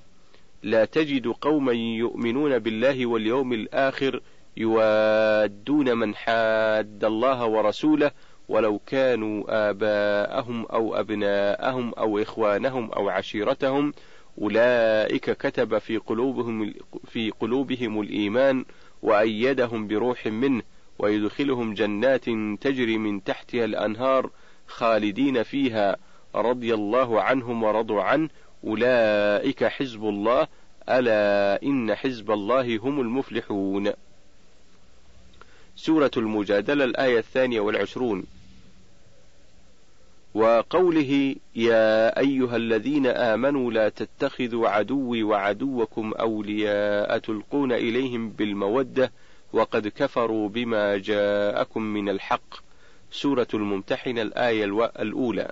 لا 0.64 0.86
تجد 0.86 1.28
قوما 1.28 1.72
يؤمنون 1.74 2.60
بالله 2.60 3.06
واليوم 3.06 3.54
الآخر 3.54 4.22
يوادون 4.58 5.98
من 5.98 6.16
حاد 6.16 7.06
الله 7.06 7.46
ورسوله 7.46 8.12
ولو 8.50 8.80
كانوا 8.80 9.70
آباءهم 9.70 10.66
أو 10.66 10.96
أبناءهم 10.96 11.94
أو 11.94 12.20
إخوانهم 12.20 12.92
أو 12.92 13.10
عشيرتهم. 13.10 13.94
أولئك 14.42 15.32
كتب 15.32 15.78
في 15.78 15.98
قلوبهم 15.98 16.74
في 17.06 17.30
قلوبهم 17.30 18.02
الإيمان 18.02 18.66
وأيدهم 19.02 19.88
بروح 19.88 20.28
منه 20.28 20.64
ويدخلهم 21.00 21.74
جنات 21.74 22.26
تجري 22.62 22.98
من 22.98 23.24
تحتها 23.24 23.66
الأنهار 23.66 24.30
خالدين 24.68 25.44
فيها 25.44 25.98
رضي 26.36 26.74
الله 26.74 27.22
عنهم 27.22 27.64
ورضوا 27.64 28.02
عنه. 28.02 28.30
أولئك 28.64 29.64
حزب 29.64 30.04
الله 30.04 30.48
ألا 30.90 31.64
إن 31.64 31.96
حزب 31.96 32.32
الله 32.32 32.78
هم 32.78 33.02
المفلحون. 33.02 33.92
سورة 35.76 36.12
المجادلة 36.18 36.84
الآية 36.84 37.18
الثانية 37.20 37.60
والعشرون. 37.60 38.24
وقوله 40.34 41.36
يا 41.56 42.20
أيها 42.20 42.56
الذين 42.56 43.08
آمنوا 43.08 43.72
لا 43.72 43.90
تتخذوا 43.90 44.70
عدوي 44.70 45.24
وعدوكم 45.24 46.14
أولياء 46.14 47.18
تلقون 47.18 47.72
إليهم 47.72 48.30
بالمودة 48.30 49.12
وقد 49.54 49.88
كفروا 49.88 50.50
بما 50.50 50.98
جاءكم 50.98 51.82
من 51.82 52.10
الحق. 52.10 52.56
سورة 53.12 53.48
الممتحنة 53.54 54.22
الآية 54.22 54.66
الأولى. 55.00 55.52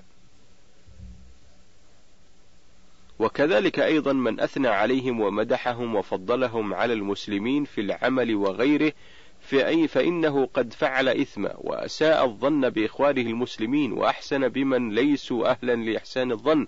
وكذلك 3.22 3.80
أيضا 3.80 4.14
من 4.14 4.40
أثنى 4.40 4.68
عليهم 4.68 5.22
ومدحهم 5.22 5.96
وفضلهم 5.96 6.74
على 6.74 6.94
المسلمين 6.94 7.66
في 7.66 7.82
العمل 7.82 8.36
وغيره 8.36 8.94
فأي 9.42 9.88
فإنه 9.88 10.46
قد 10.46 10.74
فعل 10.74 11.10
إثما 11.10 11.54
وأساء 11.58 12.26
الظن 12.26 12.70
بإخوانه 12.70 13.22
المسلمين 13.22 13.92
وأحسن 13.92 14.48
بمن 14.48 14.96
ليسوا 14.96 15.52
أهلا 15.52 15.76
لإحسان 15.76 16.32
الظن. 16.32 16.68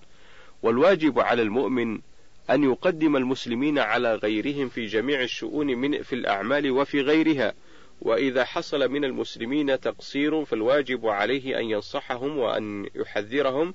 والواجب 0.64 1.20
على 1.20 1.42
المؤمن 1.42 2.00
أن 2.50 2.64
يقدم 2.64 3.16
المسلمين 3.16 3.80
على 3.80 4.16
غيرهم 4.16 4.70
في 4.70 4.86
جميع 4.86 5.22
الشؤون 5.22 5.68
من 5.68 6.02
في 6.02 6.14
الأعمال 6.14 6.72
وفي 6.72 7.02
غيرها. 7.02 7.54
وإذا 8.02 8.46
حصل 8.46 8.90
من 8.90 9.06
المسلمين 9.06 9.80
تقصير 9.80 10.46
فالواجب 10.46 11.08
عليه 11.08 11.60
أن 11.60 11.66
ينصحهم 11.66 12.38
وأن 12.38 12.86
يحذرهم 12.96 13.74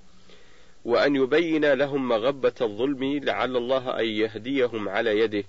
وأن 0.88 1.16
يبين 1.16 1.72
لهم 1.72 2.09
مغبة 2.09 2.55
الظلم 2.61 3.05
لعل 3.24 3.57
الله 3.57 4.01
أن 4.01 4.05
يهديهم 4.05 4.88
على 4.88 5.18
يده. 5.18 5.44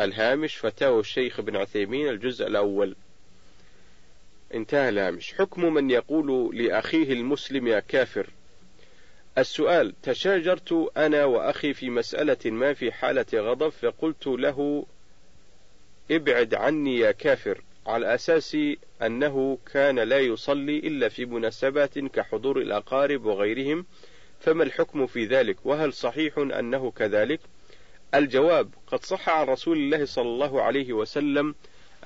الهامش 0.00 0.56
فتاوى 0.56 1.00
الشيخ 1.00 1.40
ابن 1.40 1.56
عثيمين 1.56 2.08
الجزء 2.08 2.46
الأول. 2.46 2.96
انتهى 4.54 4.88
الهامش. 4.88 5.34
حكم 5.34 5.74
من 5.74 5.90
يقول 5.90 6.56
لأخيه 6.56 7.12
المسلم 7.12 7.66
يا 7.66 7.80
كافر. 7.80 8.30
السؤال 9.38 9.94
تشاجرت 10.02 10.90
أنا 10.96 11.24
وأخي 11.24 11.72
في 11.72 11.90
مسألة 11.90 12.50
ما 12.50 12.72
في 12.72 12.92
حالة 12.92 13.26
غضب 13.34 13.68
فقلت 13.68 14.26
له 14.26 14.86
ابعد 16.10 16.54
عني 16.54 16.98
يا 16.98 17.12
كافر. 17.12 17.62
على 17.90 18.14
أساس 18.14 18.56
أنه 19.02 19.58
كان 19.72 19.98
لا 19.98 20.18
يصلي 20.18 20.78
إلا 20.78 21.08
في 21.08 21.24
مناسبات 21.24 21.98
كحضور 21.98 22.58
الأقارب 22.58 23.24
وغيرهم 23.24 23.86
فما 24.40 24.64
الحكم 24.64 25.06
في 25.06 25.24
ذلك؟ 25.24 25.56
وهل 25.64 25.92
صحيح 25.92 26.38
أنه 26.38 26.90
كذلك؟ 26.90 27.40
الجواب 28.14 28.70
قد 28.86 29.04
صح 29.04 29.28
عن 29.28 29.46
رسول 29.46 29.78
الله 29.78 30.04
صلى 30.04 30.28
الله 30.28 30.62
عليه 30.62 30.92
وسلم 30.92 31.54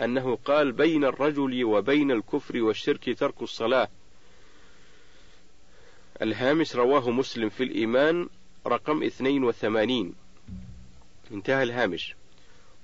أنه 0.00 0.36
قال 0.36 0.72
بين 0.72 1.04
الرجل 1.04 1.64
وبين 1.64 2.10
الكفر 2.10 2.62
والشرك 2.62 3.18
ترك 3.18 3.42
الصلاة. 3.42 3.88
الهامش 6.22 6.76
رواه 6.76 7.10
مسلم 7.10 7.48
في 7.48 7.62
الإيمان 7.62 8.28
رقم 8.66 9.02
82 9.02 10.14
انتهى 11.32 11.62
الهامش. 11.62 12.14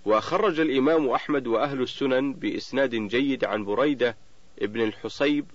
وخرج 0.05 0.61
الإمام 0.61 1.09
أحمد 1.09 1.47
وأهل 1.47 1.83
السنن 1.83 2.33
بإسناد 2.33 2.95
جيد 2.95 3.45
عن 3.45 3.65
بريدة 3.65 4.17
ابن 4.63 4.81
الحصيب 4.81 5.47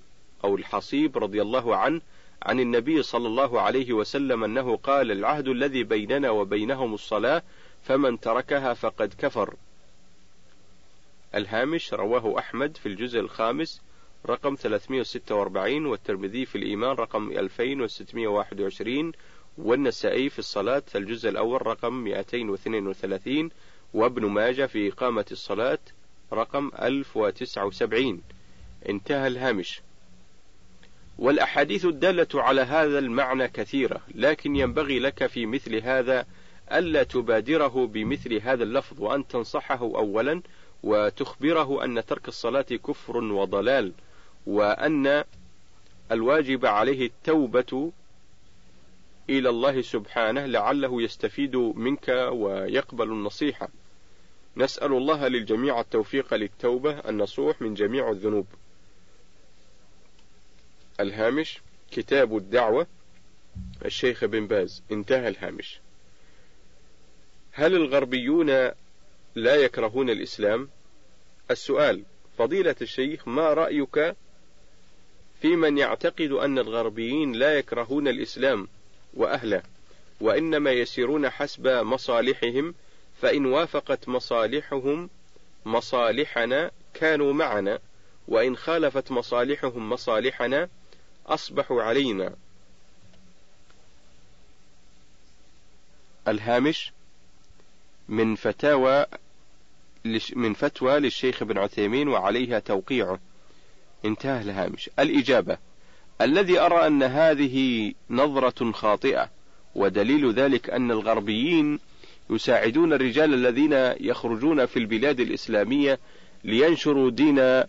أو 0.43 0.55
الحصيب 0.55 1.17
رضي 1.17 1.41
الله 1.41 1.75
عنه 1.75 2.01
عن 2.43 2.60
النبي 2.60 3.01
صلى 3.03 3.27
الله 3.27 3.62
عليه 3.62 3.93
وسلم 3.93 4.43
أنه 4.43 4.75
قال 4.77 5.12
العهد 5.12 5.47
الذي 5.47 5.84
بيننا 5.84 6.29
وبينهم 6.29 6.93
الصلاة 6.93 7.43
فمن 7.84 8.19
تركها 8.19 8.73
فقد 8.73 9.13
كفر. 9.17 9.55
الهامش 11.36 11.93
رواه 11.93 12.39
أحمد 12.39 12.77
في 12.77 12.86
الجزء 12.86 13.19
الخامس 13.19 13.81
رقم 14.25 14.55
346 14.55 15.86
والترمذي 15.86 16.45
في 16.45 16.58
الإيمان 16.58 16.91
رقم 16.91 17.31
2621 17.31 19.12
والنسائي 19.58 20.29
في 20.29 20.39
الصلاة 20.39 20.84
الجزء 20.95 21.29
الأول 21.29 21.67
رقم 21.67 21.93
232 21.93 23.49
وابن 23.95 24.25
ماجه 24.25 24.65
في 24.65 24.89
إقامة 24.89 25.25
الصلاة 25.31 25.79
رقم 26.34 26.71
1079 26.81 28.21
انتهى 28.89 29.27
الهامش 29.27 29.81
والأحاديث 31.17 31.86
الدالة 31.86 32.27
على 32.34 32.62
هذا 32.62 32.99
المعنى 32.99 33.47
كثيرة 33.47 34.01
لكن 34.15 34.55
ينبغي 34.55 34.99
لك 34.99 35.27
في 35.27 35.45
مثل 35.45 35.75
هذا 35.75 36.25
ألا 36.71 37.03
تبادره 37.03 37.88
بمثل 37.88 38.34
هذا 38.34 38.63
اللفظ 38.63 39.01
وأن 39.01 39.27
تنصحه 39.27 39.81
أولا 39.81 40.41
وتخبره 40.84 41.84
أن 41.84 42.05
ترك 42.05 42.27
الصلاة 42.27 42.62
كفر 42.62 43.17
وضلال 43.17 43.91
وأن 44.47 45.23
الواجب 46.12 46.65
عليه 46.65 47.05
التوبة 47.05 47.91
إلى 49.29 49.49
الله 49.49 49.81
سبحانه 49.81 50.45
لعله 50.45 51.01
يستفيد 51.01 51.55
منك 51.55 52.29
ويقبل 52.31 53.12
النصيحة. 53.12 53.69
نسأل 54.58 54.94
الله 54.94 55.28
للجميع 55.28 55.80
التوفيق 55.80 56.34
للتوبة 56.34 57.00
النصوح 57.00 57.62
من 57.62 57.74
جميع 57.74 58.10
الذنوب. 58.10 58.48
الهامش 61.00 61.60
كتاب 61.91 62.38
الدعوة 62.38 62.88
الشيخ 63.86 64.26
بن 64.26 64.48
باز 64.48 64.84
انتهى 64.91 65.28
الهامش. 65.28 65.80
هل 67.52 67.76
الغربيون 67.76 68.50
لا 69.36 69.56
يكرهون 69.56 70.10
الإسلام؟ 70.10 70.70
السؤال 71.52 72.04
فضيلة 72.38 72.76
الشيخ 72.82 73.28
ما 73.28 73.54
رأيك 73.54 74.15
في 75.41 75.56
من 75.56 75.78
يعتقد 75.78 76.32
أن 76.32 76.60
الغربيين 76.60 77.32
لا 77.32 77.58
يكرهون 77.58 78.08
الإسلام 78.08 78.68
وأهله 79.13 79.63
وإنما 80.22 80.72
يسيرون 80.72 81.30
حسب 81.30 81.68
مصالحهم 81.68 82.76
فإن 83.21 83.45
وافقت 83.45 84.10
مصالحهم 84.10 85.10
مصالحنا 85.65 86.71
كانوا 86.93 87.34
معنا 87.34 87.80
وإن 88.28 88.56
خالفت 88.56 89.12
مصالحهم 89.12 89.89
مصالحنا 89.89 90.69
أصبحوا 91.28 91.84
علينا. 91.84 92.36
الهامش 96.28 96.91
من 98.08 98.36
فتاوى 98.36 99.06
من 100.36 100.54
فتوى 100.54 100.99
للشيخ 100.99 101.41
ابن 101.41 101.58
عثيمين 101.58 102.08
وعليها 102.08 102.60
توقيعه 102.60 103.19
انتهى 104.06 104.41
الهامش. 104.41 104.89
الإجابة 104.99 105.58
الذي 106.21 106.60
أرى 106.60 106.88
أن 106.88 107.04
هذه 107.04 107.93
نظرة 108.10 108.71
خاطئة 108.71 109.30
ودليل 109.75 110.34
ذلك 110.34 110.69
أن 110.69 110.91
الغربيين 110.91 111.80
يساعدون 112.29 112.93
الرجال 112.93 113.33
الذين 113.33 113.73
يخرجون 113.99 114.65
في 114.65 114.79
البلاد 114.79 115.19
الإسلامية 115.19 115.99
لينشروا 116.43 117.09
دين 117.09 117.63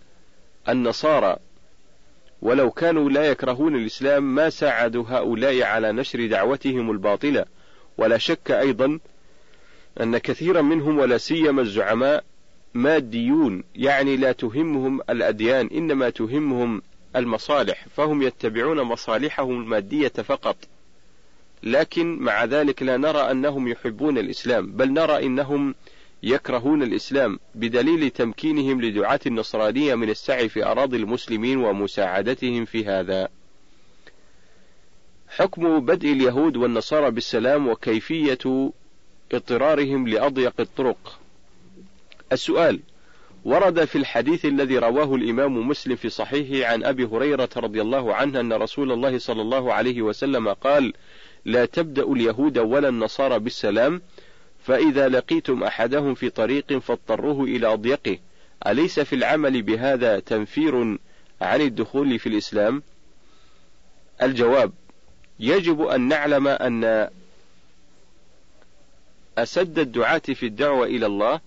النصارى. 0.69 1.37
ولو 2.43 2.71
كانوا 2.71 3.11
لا 3.11 3.25
يكرهون 3.25 3.77
الإسلام 3.77 4.35
ما 4.35 4.51
ساعدوا 4.51 5.05
هؤلاء 5.09 5.63
على 5.63 5.93
نشر 5.93 6.27
دعوتهم 6.27 6.91
الباطلة. 6.91 7.45
ولا 7.99 8.19
شك 8.19 8.51
أيضا 8.51 8.99
أن 10.01 10.19
كثيرا 10.19 10.63
منهم 10.63 10.99
ولا 10.99 11.19
سيما 11.19 11.63
الزعماء 11.63 12.25
ماديون 12.75 13.65
يعني 13.75 14.17
لا 14.17 14.33
تهمهم 14.33 15.01
الأديان 15.11 15.67
إنما 15.67 16.11
تهمهم 16.11 16.83
المصالح 17.17 17.87
فهم 17.97 18.23
يتبعون 18.23 18.83
مصالحهم 18.83 19.63
المادية 19.63 20.09
فقط. 20.09 20.57
لكن 21.67 22.19
مع 22.19 22.45
ذلك 22.45 22.83
لا 22.83 22.97
نرى 22.97 23.31
أنهم 23.31 23.69
يحبون 23.69 24.19
الإسلام 24.19 24.73
بل 24.73 24.93
نرى 24.93 25.27
أنهم 25.27 25.75
يكرهون 26.23 26.83
الإسلام 26.83 27.39
بدليل 27.55 28.11
تمكينهم 28.11 28.83
لدعاة 28.83 29.21
النصرانية 29.27 29.95
من 29.95 30.11
السعي 30.11 30.49
في 30.49 30.65
أراضي 30.65 30.97
المسلمين 30.97 31.59
ومساعدتهم 31.59 32.65
في 32.65 32.85
هذا. 32.85 33.29
حكم 35.29 35.81
بدء 35.81 36.13
اليهود 36.13 36.57
والنصارى 36.57 37.11
بالسلام 37.11 37.69
وكيفية 37.69 38.73
اضطرارهم 39.33 40.09
لأضيق 40.09 40.61
الطرق. 40.61 41.21
السؤال 42.33 42.81
ورد 43.45 43.85
في 43.85 43.99
الحديث 43.99 44.45
الذي 44.45 44.79
رواه 44.79 45.15
الإمام 45.15 45.69
مسلم 45.69 45.97
في 45.97 46.09
صحيحه 46.09 46.73
عن 46.73 46.85
أبي 46.85 47.05
هريرة 47.05 47.49
رضي 47.57 47.81
الله 47.81 48.15
عنه 48.15 48.41
أن 48.41 48.53
رسول 48.53 48.93
الله 48.93 49.19
صلى 49.19 49.43
الله 49.43 49.73
عليه 49.73 50.03
وسلم 50.03 50.49
قال: 50.49 50.93
لا 51.47 51.65
تبدأ 51.65 52.03
اليهود 52.03 52.59
ولا 52.59 52.89
النصارى 52.89 53.39
بالسلام، 53.39 54.03
فإذا 54.65 55.09
لقيتم 55.09 55.63
أحدهم 55.63 56.15
في 56.15 56.31
طريق 56.31 56.79
فاضطروه 56.79 57.45
إلى 57.45 57.73
أضيقه، 57.73 58.19
أليس 58.67 59.01
في 59.01 59.15
العمل 59.15 59.63
بهذا 59.63 60.21
تنفير 60.21 60.99
عن 61.41 61.61
الدخول 61.61 62.19
في 62.19 62.29
الإسلام؟ 62.29 62.83
الجواب: 64.23 64.73
يجب 65.41 65.83
أن 65.83 66.01
نعلم 66.09 66.49
أن 66.49 67.09
أسد 69.39 69.79
الدعاة 69.79 70.19
في 70.19 70.47
الدعوة 70.47 70.87
إلى 70.87 71.07
الله 71.07 71.41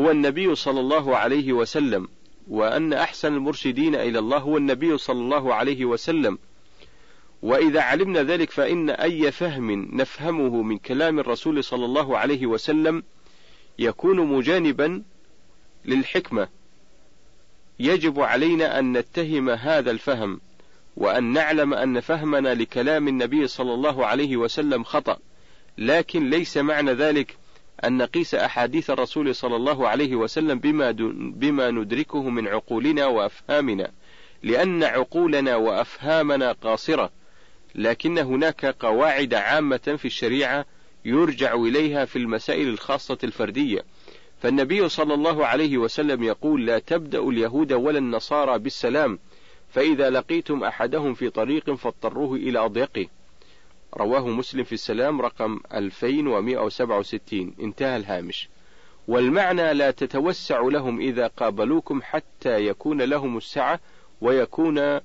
هو 0.00 0.10
النبي 0.10 0.54
صلى 0.54 0.80
الله 0.80 1.16
عليه 1.16 1.52
وسلم 1.52 2.08
وأن 2.48 2.92
أحسن 2.92 3.34
المرشدين 3.34 3.94
إلى 3.94 4.18
الله 4.18 4.38
هو 4.38 4.56
النبي 4.56 4.98
صلى 4.98 5.20
الله 5.20 5.54
عليه 5.54 5.84
وسلم 5.84 6.38
وإذا 7.42 7.80
علمنا 7.80 8.22
ذلك 8.22 8.50
فإن 8.50 8.90
أي 8.90 9.30
فهم 9.30 9.88
نفهمه 9.92 10.62
من 10.62 10.78
كلام 10.78 11.18
الرسول 11.18 11.64
صلى 11.64 11.84
الله 11.84 12.18
عليه 12.18 12.46
وسلم 12.46 13.02
يكون 13.78 14.20
مجانبا 14.20 15.02
للحكمة. 15.84 16.48
يجب 17.78 18.20
علينا 18.20 18.78
أن 18.78 18.92
نتهم 18.98 19.50
هذا 19.50 19.90
الفهم 19.90 20.40
وأن 20.96 21.24
نعلم 21.24 21.74
أن 21.74 22.00
فهمنا 22.00 22.54
لكلام 22.54 23.08
النبي 23.08 23.46
صلى 23.46 23.74
الله 23.74 24.06
عليه 24.06 24.36
وسلم 24.36 24.84
خطأ 24.84 25.18
لكن 25.78 26.30
ليس 26.30 26.56
معنى 26.56 26.92
ذلك 26.92 27.36
أن 27.84 27.96
نقيس 27.96 28.34
أحاديث 28.34 28.90
الرسول 28.90 29.34
صلى 29.34 29.56
الله 29.56 29.88
عليه 29.88 30.16
وسلم 30.16 30.58
بما, 30.58 30.90
بما 31.36 31.70
ندركه 31.70 32.22
من 32.22 32.48
عقولنا 32.48 33.06
وأفهامنا 33.06 33.90
لأن 34.42 34.84
عقولنا 34.84 35.56
وأفهامنا 35.56 36.52
قاصرة. 36.52 37.10
لكن 37.74 38.18
هناك 38.18 38.66
قواعد 38.66 39.34
عامة 39.34 39.96
في 39.98 40.04
الشريعة 40.04 40.64
يرجع 41.04 41.54
إليها 41.54 42.04
في 42.04 42.16
المسائل 42.16 42.68
الخاصة 42.68 43.18
الفردية. 43.24 43.84
فالنبي 44.40 44.88
صلى 44.88 45.14
الله 45.14 45.46
عليه 45.46 45.78
وسلم 45.78 46.22
يقول 46.22 46.66
لا 46.66 46.78
تبدأ 46.78 47.18
اليهود 47.18 47.72
ولا 47.72 47.98
النصارى 47.98 48.58
بالسلام 48.58 49.18
فإذا 49.70 50.10
لقيتم 50.10 50.64
أحدهم 50.64 51.14
في 51.14 51.30
طريق 51.30 51.70
فاضطروه 51.70 52.36
إلى 52.36 52.58
أضيقه 52.58 53.06
رواه 53.96 54.28
مسلم 54.28 54.64
في 54.64 54.72
السلام 54.72 55.20
رقم 55.20 55.60
2167 55.74 57.54
انتهى 57.60 57.96
الهامش. 57.96 58.48
والمعنى 59.08 59.74
لا 59.74 59.90
تتوسع 59.90 60.60
لهم 60.60 61.00
إذا 61.00 61.26
قابلوكم 61.26 62.02
حتى 62.02 62.66
يكون 62.66 63.02
لهم 63.02 63.36
السعة 63.36 63.80
ويكون 64.20 65.00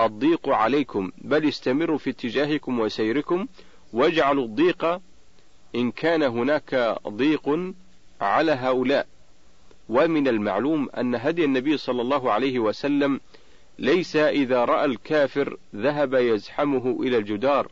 الضيق 0.00 0.48
عليكم 0.48 1.12
بل 1.18 1.48
استمروا 1.48 1.98
في 1.98 2.10
اتجاهكم 2.10 2.80
وسيركم 2.80 3.46
واجعلوا 3.92 4.44
الضيق 4.44 5.00
إن 5.74 5.90
كان 5.90 6.22
هناك 6.22 6.98
ضيق 7.08 7.72
على 8.20 8.52
هؤلاء. 8.52 9.06
ومن 9.88 10.28
المعلوم 10.28 10.88
أن 10.90 11.14
هدي 11.14 11.44
النبي 11.44 11.76
صلى 11.76 12.02
الله 12.02 12.32
عليه 12.32 12.58
وسلم 12.58 13.20
ليس 13.78 14.16
إذا 14.16 14.64
رأى 14.64 14.84
الكافر 14.84 15.56
ذهب 15.74 16.14
يزحمه 16.14 16.98
إلى 17.00 17.16
الجدار. 17.16 17.68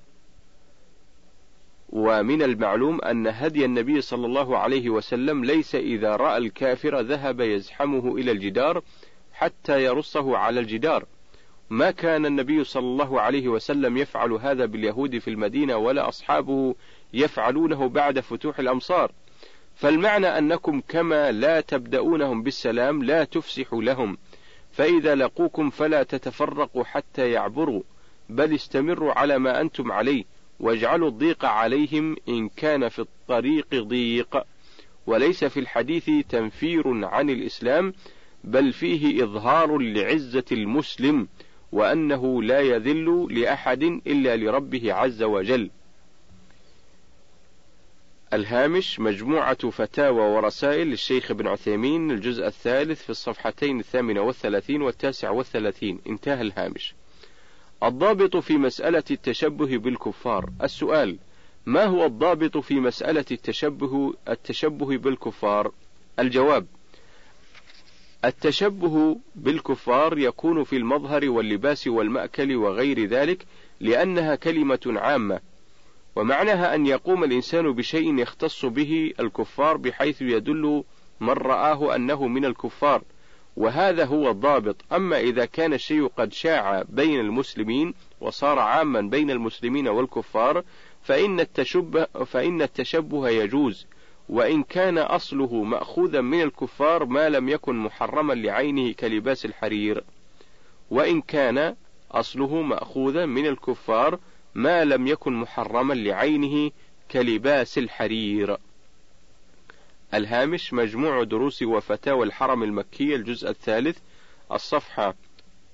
ومن 1.88 2.42
المعلوم 2.42 3.00
أن 3.00 3.26
هدي 3.26 3.64
النبي 3.64 4.00
صلى 4.00 4.26
الله 4.26 4.58
عليه 4.58 4.90
وسلم 4.90 5.44
ليس 5.44 5.74
إذا 5.74 6.16
رأى 6.16 6.38
الكافر 6.38 7.00
ذهب 7.00 7.40
يزحمه 7.40 8.16
إلى 8.16 8.30
الجدار 8.30 8.82
حتى 9.32 9.84
يرصه 9.84 10.36
على 10.36 10.60
الجدار. 10.60 11.04
ما 11.74 11.90
كان 11.90 12.26
النبي 12.26 12.64
صلى 12.64 12.82
الله 12.82 13.20
عليه 13.20 13.48
وسلم 13.48 13.96
يفعل 13.96 14.32
هذا 14.32 14.66
باليهود 14.66 15.18
في 15.18 15.30
المدينة 15.30 15.76
ولا 15.76 16.08
أصحابه 16.08 16.74
يفعلونه 17.12 17.88
بعد 17.88 18.20
فتوح 18.20 18.58
الأمصار. 18.58 19.12
فالمعنى 19.74 20.26
أنكم 20.26 20.80
كما 20.88 21.32
لا 21.32 21.60
تبدأونهم 21.60 22.42
بالسلام 22.42 23.02
لا 23.02 23.24
تفسحوا 23.24 23.82
لهم. 23.82 24.18
فإذا 24.72 25.14
لقوكم 25.14 25.70
فلا 25.70 26.02
تتفرقوا 26.02 26.84
حتى 26.84 27.30
يعبروا 27.30 27.82
بل 28.28 28.54
استمروا 28.54 29.12
على 29.12 29.38
ما 29.38 29.60
أنتم 29.60 29.92
عليه 29.92 30.24
واجعلوا 30.60 31.08
الضيق 31.08 31.44
عليهم 31.44 32.16
إن 32.28 32.48
كان 32.48 32.88
في 32.88 32.98
الطريق 32.98 33.74
ضيق. 33.74 34.44
وليس 35.06 35.44
في 35.44 35.60
الحديث 35.60 36.10
تنفير 36.28 37.04
عن 37.04 37.30
الإسلام 37.30 37.94
بل 38.44 38.72
فيه 38.72 39.24
إظهار 39.24 39.78
لعزة 39.78 40.44
المسلم. 40.52 41.28
وأنه 41.74 42.42
لا 42.42 42.60
يذل 42.60 43.28
لأحد 43.30 43.82
إلا 43.82 44.36
لربه 44.36 44.92
عز 44.92 45.22
وجل. 45.22 45.70
الهامش 48.32 49.00
مجموعة 49.00 49.70
فتاوى 49.70 50.20
ورسائل 50.20 50.86
للشيخ 50.86 51.30
ابن 51.30 51.46
عثيمين 51.46 52.10
الجزء 52.10 52.46
الثالث 52.46 53.02
في 53.02 53.10
الصفحتين 53.10 53.80
الثامنة 53.80 54.20
والثلاثين 54.20 54.82
والتاسع 54.82 55.30
والثلاثين. 55.30 56.00
انتهى 56.06 56.40
الهامش. 56.40 56.94
الضابط 57.82 58.36
في 58.36 58.56
مسألة 58.56 59.04
التشبه 59.10 59.78
بالكفار. 59.78 60.50
السؤال 60.62 61.18
ما 61.66 61.84
هو 61.84 62.04
الضابط 62.06 62.58
في 62.58 62.74
مسألة 62.74 63.24
التشبه 63.30 64.14
التشبه 64.28 64.96
بالكفار؟ 64.98 65.72
الجواب 66.18 66.66
التشبه 68.24 69.18
بالكفار 69.34 70.18
يكون 70.18 70.64
في 70.64 70.76
المظهر 70.76 71.30
واللباس 71.30 71.86
والمأكل 71.86 72.56
وغير 72.56 73.04
ذلك 73.04 73.46
لأنها 73.80 74.34
كلمة 74.34 74.80
عامة 74.86 75.40
ومعناها 76.16 76.74
أن 76.74 76.86
يقوم 76.86 77.24
الإنسان 77.24 77.72
بشيء 77.72 78.18
يختص 78.18 78.64
به 78.64 79.12
الكفار 79.20 79.76
بحيث 79.76 80.22
يدل 80.22 80.84
من 81.20 81.30
رآه 81.30 81.96
أنه 81.96 82.26
من 82.26 82.44
الكفار 82.44 83.02
وهذا 83.56 84.04
هو 84.04 84.30
الضابط. 84.30 84.76
أما 84.92 85.20
إذا 85.20 85.44
كان 85.44 85.72
الشيء 85.72 86.06
قد 86.06 86.32
شاع 86.32 86.82
بين 86.88 87.20
المسلمين 87.20 87.94
وصار 88.20 88.58
عاما 88.58 89.00
بين 89.00 89.30
المسلمين 89.30 89.88
والكفار 89.88 90.64
فإن 91.02 91.40
التشبه, 91.40 92.04
فإن 92.04 92.62
التشبه 92.62 93.28
يجوز. 93.28 93.86
وإن 94.28 94.62
كان 94.62 94.98
أصله 94.98 95.62
مأخوذا 95.62 96.20
من 96.20 96.42
الكفار 96.42 97.04
ما 97.04 97.28
لم 97.28 97.48
يكن 97.48 97.76
محرما 97.76 98.32
لعينه 98.32 98.92
كلباس 98.92 99.44
الحرير. 99.44 100.04
وإن 100.90 101.20
كان 101.20 101.76
أصله 102.10 102.62
مأخوذا 102.62 103.26
من 103.26 103.46
الكفار 103.46 104.18
ما 104.54 104.84
لم 104.84 105.06
يكن 105.06 105.32
محرما 105.32 105.94
لعينه 105.94 106.70
كلباس 107.10 107.78
الحرير. 107.78 108.56
الهامش 110.14 110.72
مجموع 110.72 111.22
دروس 111.22 111.62
وفتاوى 111.62 112.26
الحرم 112.26 112.62
المكي 112.62 113.14
الجزء 113.14 113.50
الثالث 113.50 113.98
الصفحة 114.52 115.14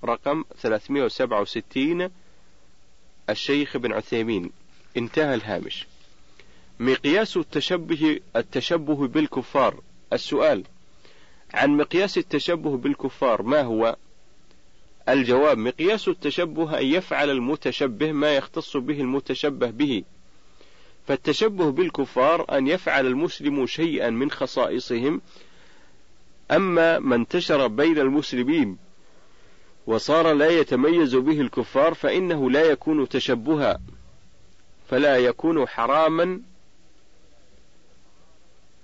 رقم 0.04 0.44
367 0.56 2.10
الشيخ 3.30 3.76
ابن 3.76 3.92
عثيمين. 3.92 4.50
انتهى 4.96 5.34
الهامش. 5.34 5.86
مقياس 6.80 7.36
التشبه 7.36 8.20
التشبه 8.36 9.08
بالكفار. 9.08 9.80
السؤال 10.12 10.64
عن 11.54 11.70
مقياس 11.76 12.18
التشبه 12.18 12.76
بالكفار 12.76 13.42
ما 13.42 13.62
هو؟ 13.62 13.96
الجواب 15.08 15.58
مقياس 15.58 16.08
التشبه 16.08 16.78
أن 16.78 16.86
يفعل 16.86 17.30
المتشبه 17.30 18.12
ما 18.12 18.36
يختص 18.36 18.76
به 18.76 19.00
المتشبه 19.00 19.70
به. 19.70 20.04
فالتشبه 21.06 21.70
بالكفار 21.70 22.58
أن 22.58 22.66
يفعل 22.66 23.06
المسلم 23.06 23.66
شيئا 23.66 24.10
من 24.10 24.30
خصائصهم 24.30 25.20
أما 26.50 26.98
ما 26.98 27.14
انتشر 27.16 27.66
بين 27.66 27.98
المسلمين 27.98 28.78
وصار 29.86 30.32
لا 30.32 30.48
يتميز 30.48 31.14
به 31.14 31.40
الكفار 31.40 31.94
فإنه 31.94 32.50
لا 32.50 32.62
يكون 32.62 33.08
تشبها 33.08 33.80
فلا 34.90 35.16
يكون 35.16 35.68
حراما 35.68 36.40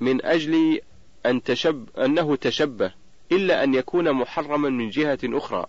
من 0.01 0.25
أجل 0.25 0.81
أن 1.27 1.43
تشب 1.43 1.89
أنه 1.99 2.37
تشبه 2.37 2.93
إلا 3.33 3.65
أن 3.65 3.75
يكون 3.75 4.13
محرما 4.13 4.69
من 4.69 4.91
جهة 4.91 5.19
أخرى. 5.25 5.67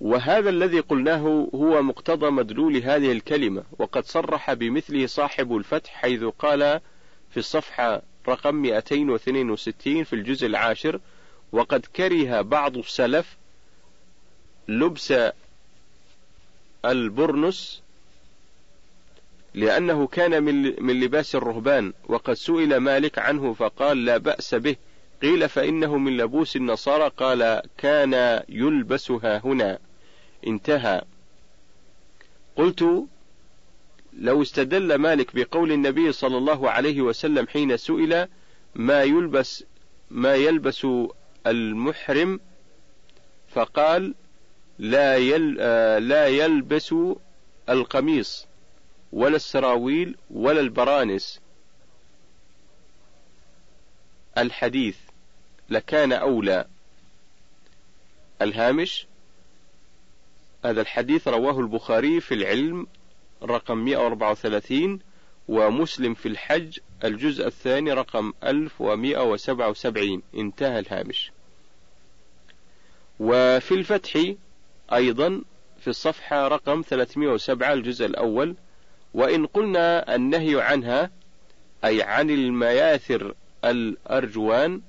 وهذا 0.00 0.50
الذي 0.50 0.80
قلناه 0.80 1.48
هو 1.54 1.82
مقتضى 1.82 2.30
مدلول 2.30 2.76
هذه 2.76 3.12
الكلمة 3.12 3.64
وقد 3.78 4.04
صرح 4.04 4.52
بمثله 4.52 5.06
صاحب 5.06 5.56
الفتح 5.56 5.92
حيث 5.92 6.24
قال 6.24 6.80
في 7.30 7.36
الصفحة 7.36 8.02
رقم 8.28 8.54
262 8.54 10.04
في 10.04 10.12
الجزء 10.12 10.46
العاشر 10.46 11.00
وقد 11.52 11.86
كره 11.96 12.40
بعض 12.40 12.76
السلف 12.76 13.36
لبس 14.68 15.14
البرنس 16.84 17.82
لأنه 19.58 20.06
كان 20.06 20.42
من 20.82 21.00
لباس 21.00 21.34
الرهبان 21.34 21.92
وقد 22.08 22.34
سئل 22.34 22.76
مالك 22.76 23.18
عنه 23.18 23.52
فقال 23.52 24.04
لا 24.04 24.16
بأس 24.16 24.54
به. 24.54 24.76
قيل 25.22 25.48
فإنه 25.48 25.98
من 25.98 26.16
لبوس 26.16 26.56
النصارى 26.56 27.10
قال 27.16 27.62
كان 27.78 28.42
يلبسها 28.48 29.40
هنا. 29.44 29.78
انتهى. 30.46 31.02
قلت 32.56 33.06
لو 34.12 34.42
استدل 34.42 34.94
مالك 34.94 35.34
بقول 35.34 35.72
النبي 35.72 36.12
صلى 36.12 36.38
الله 36.38 36.70
عليه 36.70 37.02
وسلم 37.02 37.46
حين 37.46 37.76
سئل 37.76 38.28
ما 38.74 39.02
يلبس 39.02 39.64
ما 40.10 40.34
يلبس 40.34 40.86
المحرم 41.46 42.40
فقال 43.48 44.14
لا 44.78 45.16
يل 45.16 45.54
لا 46.08 46.26
يلبس 46.26 46.94
القميص. 47.68 48.47
ولا 49.12 49.36
السراويل 49.36 50.16
ولا 50.30 50.60
البرانس. 50.60 51.40
الحديث 54.38 54.96
لكان 55.70 56.12
أولى. 56.12 56.64
الهامش 58.42 59.06
هذا 60.64 60.80
الحديث 60.80 61.28
رواه 61.28 61.60
البخاري 61.60 62.20
في 62.20 62.34
العلم 62.34 62.86
رقم 63.42 63.78
134 63.78 65.00
ومسلم 65.48 66.14
في 66.14 66.28
الحج 66.28 66.78
الجزء 67.04 67.46
الثاني 67.46 67.92
رقم 67.92 68.32
1177 68.44 70.22
انتهى 70.34 70.78
الهامش. 70.78 71.32
وفي 73.20 73.74
الفتح 73.74 74.32
أيضا 74.92 75.42
في 75.80 75.88
الصفحة 75.88 76.48
رقم 76.48 76.82
307 76.82 77.72
الجزء 77.72 78.06
الأول 78.06 78.56
وإن 79.14 79.46
قلنا 79.46 80.14
النهي 80.14 80.62
عنها 80.62 81.10
أي 81.84 82.02
عن 82.02 82.30
المياثر 82.30 83.34
الأرجوان 83.64 84.80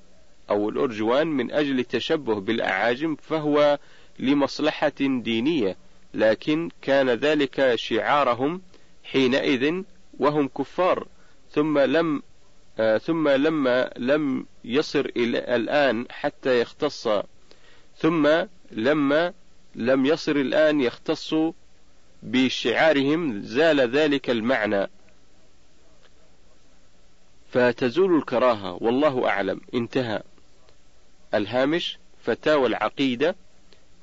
أو 0.50 0.70
الأرجوان 0.70 1.28
من 1.28 1.52
أجل 1.52 1.80
التشبه 1.80 2.40
بالأعاجم 2.40 3.16
فهو 3.16 3.80
لمصلحة 4.20 4.94
دينية 5.00 5.78
لكن 6.14 6.70
كان 6.82 7.10
ذلك 7.10 7.76
شعارهم 7.76 8.62
حينئذ 9.04 9.82
وهم 10.20 10.48
كفار. 10.48 11.08
ثم 11.52 11.80
لم 11.80 12.22
آه 12.80 12.98
ثم 12.98 13.30
لما 13.30 13.92
لم 13.98 14.46
يصر 14.66 15.06
إلى 15.18 15.56
الآن 15.56 16.06
حتى 16.10 16.62
يختص 16.62 17.08
ثم 17.98 18.30
لما 18.72 19.34
لم 19.76 20.06
يصر 20.06 20.36
الآن 20.36 20.82
يختص 20.82 21.34
بشعارهم 22.24 23.42
زال 23.42 23.80
ذلك 23.80 24.30
المعنى. 24.30 24.88
فتزول 27.52 28.18
الكراهة 28.18 28.78
والله 28.84 29.30
أعلم. 29.30 29.62
انتهى. 29.74 30.22
الهامش 31.34 31.98
فتاوى 32.24 32.68
العقيدة 32.68 33.36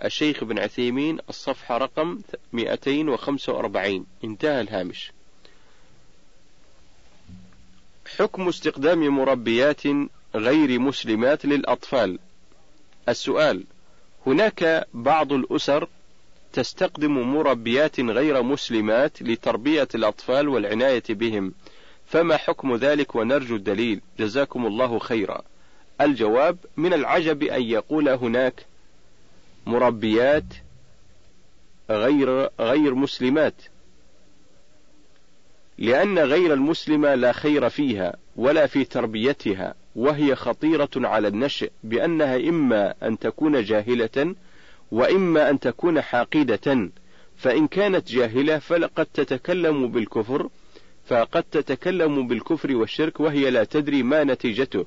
الشيخ 0.05 0.43
ابن 0.43 0.59
عثيمين 0.59 1.19
الصفحة 1.29 1.79
رقم 1.79 2.21
245 2.53 4.07
انتهى 4.25 4.61
الهامش. 4.61 5.13
حكم 8.19 8.49
استخدام 8.49 9.09
مربيات 9.09 9.83
غير 10.35 10.79
مسلمات 10.79 11.47
للأطفال. 11.47 12.19
السؤال 13.09 13.65
هناك 14.27 14.87
بعض 14.95 15.33
الأسر 15.33 15.89
تستخدم 16.57 17.19
مربيات 17.19 18.01
غير 18.01 18.43
مسلمات 18.43 19.23
لتربية 19.23 19.89
الأطفال 19.95 20.49
والعناية 20.49 21.03
بهم. 21.09 21.53
فما 22.07 22.37
حكم 22.37 22.77
ذلك 22.77 23.15
ونرجو 23.15 23.57
الدليل؟ 23.57 24.01
جزاكم 24.19 24.67
الله 24.67 24.99
خيرا. 24.99 25.43
الجواب 26.01 26.59
من 26.77 26.93
العجب 26.93 27.43
أن 27.43 27.63
يقول 27.63 28.09
هناك 28.09 28.67
مربيات 29.67 30.45
غير 31.91 32.49
غير 32.61 32.95
مسلمات. 32.95 33.63
لأن 35.79 36.19
غير 36.19 36.53
المسلمة 36.53 37.15
لا 37.15 37.33
خير 37.33 37.69
فيها 37.69 38.17
ولا 38.37 38.67
في 38.67 38.85
تربيتها 38.85 39.75
وهي 39.97 40.35
خطيرة 40.35 40.91
على 40.97 41.29
النشء 41.29 41.71
بأنها 41.85 42.37
إما 42.37 42.95
أن 43.03 43.19
تكون 43.19 43.63
جاهلة 43.63 44.35
وإما 44.91 45.51
أن 45.51 45.61
تكون 45.61 46.01
حاقدة 46.01 46.91
فإن 47.37 47.67
كانت 47.67 48.09
جاهلة 48.09 48.59
فلقد 48.59 49.07
تتكلم 49.07 49.89
بالكفر 49.89 50.49
فقد 51.07 51.43
تتكلم 51.43 52.29
بالكفر 52.29 52.77
والشرك 52.77 53.21
وهي 53.21 53.51
لا 53.51 53.65
تدري 53.65 54.03
ما 54.03 54.25
نتيجته. 54.25 54.87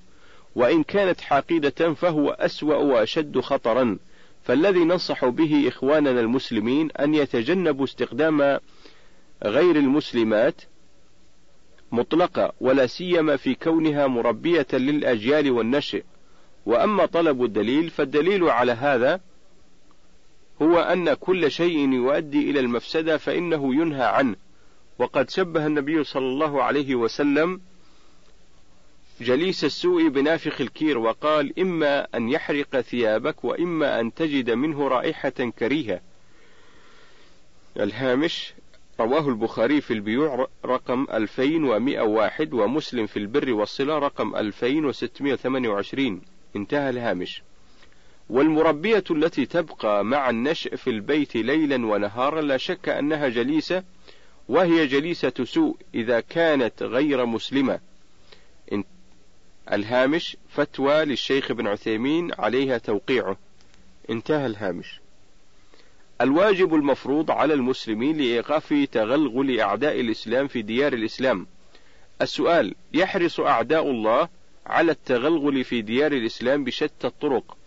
وإن 0.55 0.83
كانت 0.83 1.21
حاقدة 1.21 1.93
فهو 1.93 2.29
أسوأ 2.29 2.75
وأشد 2.75 3.39
خطرا. 3.39 3.97
فالذي 4.43 4.79
ننصح 4.79 5.25
به 5.25 5.67
إخواننا 5.67 6.19
المسلمين 6.19 6.91
أن 6.91 7.13
يتجنبوا 7.13 7.85
استخدام 7.85 8.59
غير 9.43 9.75
المسلمات 9.75 10.61
مطلقة 11.91 12.53
ولا 12.61 12.87
سيما 12.87 13.35
في 13.35 13.55
كونها 13.55 14.07
مربية 14.07 14.67
للأجيال 14.73 15.51
والنشء 15.51 16.03
وأما 16.65 17.05
طلب 17.05 17.43
الدليل 17.43 17.89
فالدليل 17.89 18.43
على 18.43 18.71
هذا 18.71 19.19
هو 20.62 20.80
أن 20.80 21.14
كل 21.14 21.51
شيء 21.51 21.93
يؤدي 21.93 22.49
إلى 22.49 22.60
المفسدة 22.60 23.18
فإنه 23.18 23.76
ينهى 23.76 24.05
عنه. 24.05 24.36
وقد 24.99 25.30
شبه 25.30 25.66
النبي 25.66 26.03
صلى 26.03 26.26
الله 26.26 26.64
عليه 26.64 26.95
وسلم 26.95 27.62
جليس 29.22 29.64
السوء 29.64 30.07
بنافخ 30.07 30.62
الكير 30.62 30.97
وقال 30.97 31.60
إما 31.60 32.07
أن 32.16 32.30
يحرق 32.30 32.82
ثيابك 32.82 33.43
وإما 33.43 33.99
أن 33.99 34.14
تجد 34.14 34.49
منه 34.49 34.88
رائحة 34.88 35.30
كريهة. 35.30 36.01
الهامش 37.80 38.53
رواه 38.99 39.30
البخاري 39.30 39.82
في 39.82 39.93
البيوع 39.93 40.47
رقم 40.66 41.07
2101 41.14 42.53
ومسلم 42.53 43.07
في 43.07 43.18
البر 43.18 43.53
والصلة 43.53 43.99
رقم 43.99 44.36
2628 44.36 46.22
انتهى 46.55 46.89
الهامش. 46.89 47.43
والمربية 48.30 49.03
التي 49.11 49.45
تبقى 49.45 50.05
مع 50.05 50.30
النشء 50.30 50.75
في 50.75 50.89
البيت 50.89 51.36
ليلا 51.36 51.86
ونهارا 51.86 52.41
لا 52.41 52.57
شك 52.57 52.89
أنها 52.89 53.27
جليسة 53.27 53.84
وهي 54.49 54.88
جليسة 54.88 55.34
سوء 55.43 55.75
إذا 55.95 56.19
كانت 56.19 56.84
غير 56.84 57.25
مسلمة. 57.25 57.80
الهامش 59.71 60.38
فتوى 60.49 61.05
للشيخ 61.05 61.51
ابن 61.51 61.67
عثيمين 61.67 62.32
عليها 62.39 62.77
توقيعه. 62.77 63.38
انتهى 64.09 64.45
الهامش. 64.45 64.99
الواجب 66.21 66.75
المفروض 66.75 67.32
على 67.32 67.53
المسلمين 67.53 68.17
لإيقاف 68.17 68.88
تغلغل 68.91 69.59
أعداء 69.59 69.99
الإسلام 69.99 70.47
في 70.47 70.61
ديار 70.61 70.93
الإسلام. 70.93 71.47
السؤال 72.21 72.75
يحرص 72.93 73.39
أعداء 73.39 73.91
الله 73.91 74.30
على 74.65 74.91
التغلغل 74.91 75.63
في 75.63 75.82
ديار 75.82 76.11
الإسلام 76.11 76.63
بشتى 76.63 77.07
الطرق 77.07 77.57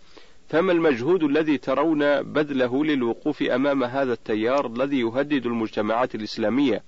فما 0.53 0.71
المجهود 0.71 1.23
الذي 1.23 1.57
ترون 1.57 2.21
بذله 2.21 2.85
للوقوف 2.85 3.43
أمام 3.43 3.83
هذا 3.83 4.13
التيار 4.13 4.67
الذي 4.67 4.99
يهدد 4.99 5.45
المجتمعات 5.45 6.15
الإسلامية؟ 6.15 6.83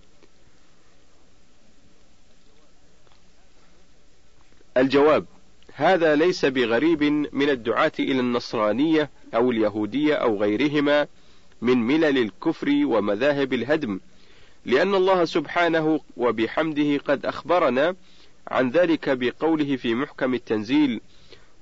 الجواب 4.77 5.25
هذا 5.73 6.15
ليس 6.15 6.45
بغريب 6.45 7.03
من 7.33 7.49
الدعاة 7.49 7.91
إلى 7.99 8.19
النصرانية 8.19 9.09
أو 9.35 9.51
اليهودية 9.51 10.13
أو 10.13 10.37
غيرهما 10.37 11.07
من 11.61 11.77
ملل 11.77 12.17
الكفر 12.17 12.69
ومذاهب 12.85 13.53
الهدم 13.53 13.99
لأن 14.65 14.95
الله 14.95 15.25
سبحانه 15.25 15.99
وبحمده 16.17 16.97
قد 16.97 17.25
أخبرنا 17.25 17.95
عن 18.47 18.69
ذلك 18.69 19.09
بقوله 19.09 19.75
في 19.75 19.95
محكم 19.95 20.33
التنزيل 20.33 21.01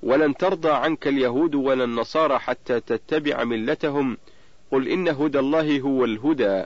ولن 0.04 0.38
ترضى 0.38 0.72
عنك 0.72 1.08
اليهود 1.08 1.56
ولا 1.56 1.84
النصارى 1.84 2.40
حتى 2.40 2.80
تتبع 2.80 3.44
ملتهم. 3.44 4.18
قل 4.72 4.88
إن 4.88 5.08
هدى 5.08 5.40
الله 5.40 5.80
هو 5.80 6.06
الهدى. 6.06 6.64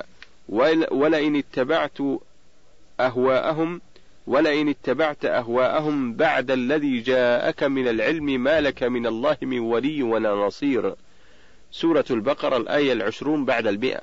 ولئن 0.92 1.36
اتبعت 1.36 1.98
أهواءهم 3.00 3.82
ولئن 4.28 4.70
اتبعت 4.70 5.26
أهواءهم 5.26 6.14
بعد 6.14 6.52
الذي 6.52 7.00
جاءك 7.00 7.64
من 7.64 7.88
العلم 7.88 8.26
ما 8.26 8.62
لك 8.62 8.84
من 8.84 9.08
الله 9.08 9.38
من 9.42 9.60
ولي 9.60 10.04
ولا 10.04 10.36
نصير. 10.36 10.96
سورة 11.72 12.06
البقرة 12.12 12.58
الآية 12.58 12.94
العشرون 12.94 13.46
بعد 13.46 13.68
المئة. 13.68 14.02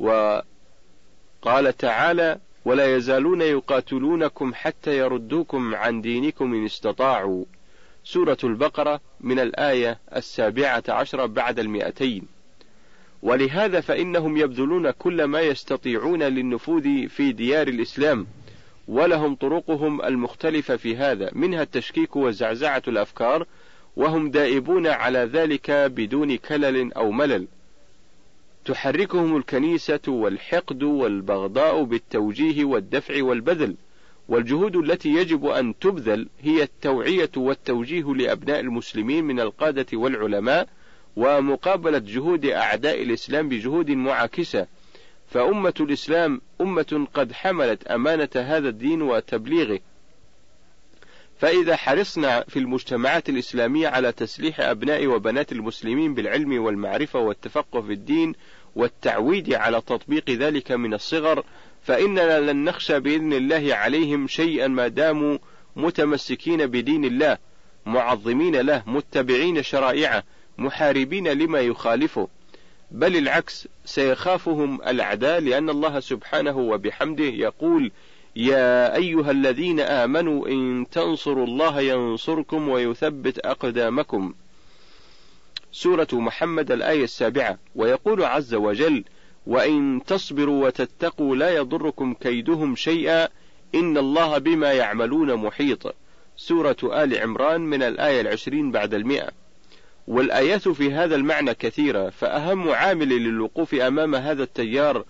وقال 0.00 1.76
تعالى 1.78 2.38
ولا 2.64 2.96
يزالون 2.96 3.40
يقاتلونكم 3.40 4.54
حتى 4.54 4.98
يردوكم 4.98 5.74
عن 5.74 6.00
دينكم 6.00 6.54
إن 6.54 6.64
استطاعوا. 6.64 7.44
سورة 8.04 8.38
البقرة 8.44 9.00
من 9.20 9.38
الآية 9.38 9.98
السابعة 10.16 10.84
عشرة 10.88 11.26
بعد 11.26 11.58
المئتين. 11.58 12.26
ولهذا 13.22 13.80
فإنهم 13.80 14.36
يبذلون 14.36 14.90
كل 14.90 15.24
ما 15.24 15.40
يستطيعون 15.40 16.22
للنفوذ 16.22 17.08
في 17.08 17.32
ديار 17.32 17.68
الإسلام 17.68 18.26
ولهم 18.88 19.34
طرقهم 19.34 20.02
المختلفة 20.02 20.76
في 20.76 20.96
هذا 20.96 21.30
منها 21.32 21.62
التشكيك 21.62 22.16
وزعزعة 22.16 22.82
الأفكار 22.88 23.46
وهم 23.96 24.30
دائبون 24.30 24.86
على 24.86 25.18
ذلك 25.18 25.70
بدون 25.70 26.36
كلل 26.36 26.92
أو 26.92 27.10
ملل. 27.10 27.46
تحركهم 28.64 29.36
الكنيسة 29.36 30.00
والحقد 30.08 30.82
والبغضاء 30.82 31.82
بالتوجيه 31.84 32.64
والدفع 32.64 33.22
والبذل. 33.22 33.76
والجهود 34.28 34.76
التي 34.76 35.08
يجب 35.08 35.46
أن 35.46 35.78
تبذل 35.78 36.28
هي 36.40 36.62
التوعية 36.62 37.30
والتوجيه 37.36 38.14
لأبناء 38.14 38.60
المسلمين 38.60 39.24
من 39.24 39.40
القادة 39.40 39.86
والعلماء 39.92 40.68
ومقابلة 41.16 41.98
جهود 41.98 42.46
أعداء 42.46 43.02
الإسلام 43.02 43.48
بجهود 43.48 43.90
معاكسة. 43.90 44.66
فأمة 45.30 45.74
الإسلام 45.80 46.40
أمة 46.60 47.06
قد 47.14 47.32
حملت 47.32 47.86
أمانة 47.86 48.28
هذا 48.36 48.68
الدين 48.68 49.02
وتبليغه. 49.02 49.80
فإذا 51.38 51.76
حرصنا 51.76 52.44
في 52.48 52.58
المجتمعات 52.58 53.28
الإسلامية 53.28 53.88
على 53.88 54.12
تسليح 54.12 54.60
أبناء 54.60 55.06
وبنات 55.06 55.52
المسلمين 55.52 56.14
بالعلم 56.14 56.62
والمعرفة 56.64 57.18
والتفقه 57.18 57.80
في 57.80 57.92
الدين 57.92 58.34
والتعويد 58.76 59.54
على 59.54 59.80
تطبيق 59.80 60.30
ذلك 60.30 60.72
من 60.72 60.94
الصغر 60.94 61.44
فإننا 61.82 62.40
لن 62.40 62.64
نخشى 62.64 63.00
بإذن 63.00 63.32
الله 63.32 63.74
عليهم 63.74 64.26
شيئا 64.28 64.68
ما 64.68 64.88
داموا 64.88 65.38
متمسكين 65.76 66.66
بدين 66.66 67.04
الله 67.04 67.38
معظمين 67.86 68.56
له 68.56 68.82
متبعين 68.86 69.62
شرائعه 69.62 70.24
محاربين 70.58 71.28
لما 71.28 71.60
يخالفه. 71.60 72.28
بل 72.90 73.16
العكس 73.16 73.68
سيخافهم 73.84 74.82
الأعداء 74.82 75.40
لأن 75.40 75.70
الله 75.70 76.00
سبحانه 76.00 76.58
وبحمده 76.58 77.24
يقول 77.24 77.92
يا 78.36 78.96
أيها 78.96 79.30
الذين 79.30 79.80
آمنوا 79.80 80.48
إن 80.48 80.86
تنصروا 80.90 81.46
الله 81.46 81.80
ينصركم 81.80 82.68
ويثبت 82.68 83.38
أقدامكم. 83.38 84.34
سورة 85.72 86.08
محمد 86.12 86.72
الآية 86.72 87.04
السابعة. 87.04 87.58
ويقول 87.74 88.24
عز 88.24 88.54
وجل 88.54 89.04
وإن 89.46 90.00
تصبروا 90.06 90.66
وتتقوا 90.66 91.36
لا 91.36 91.50
يضركم 91.50 92.14
كيدهم 92.14 92.76
شيئا 92.76 93.28
إن 93.74 93.98
الله 93.98 94.38
بما 94.38 94.72
يعملون 94.72 95.34
محيط. 95.34 95.94
سورة 96.36 96.76
آل 96.82 97.18
عمران 97.18 97.60
من 97.60 97.82
الآية 97.82 98.20
العشرين 98.20 98.70
بعد 98.70 98.94
المئة. 98.94 99.28
والآيات 100.06 100.68
في 100.68 100.92
هذا 100.92 101.14
المعنى 101.14 101.54
كثيرة 101.54 102.10
فأهم 102.10 102.68
عامل 102.68 103.08
للوقوف 103.08 103.74
أمام 103.74 104.14
هذا 104.14 104.42
التيار 104.42 105.04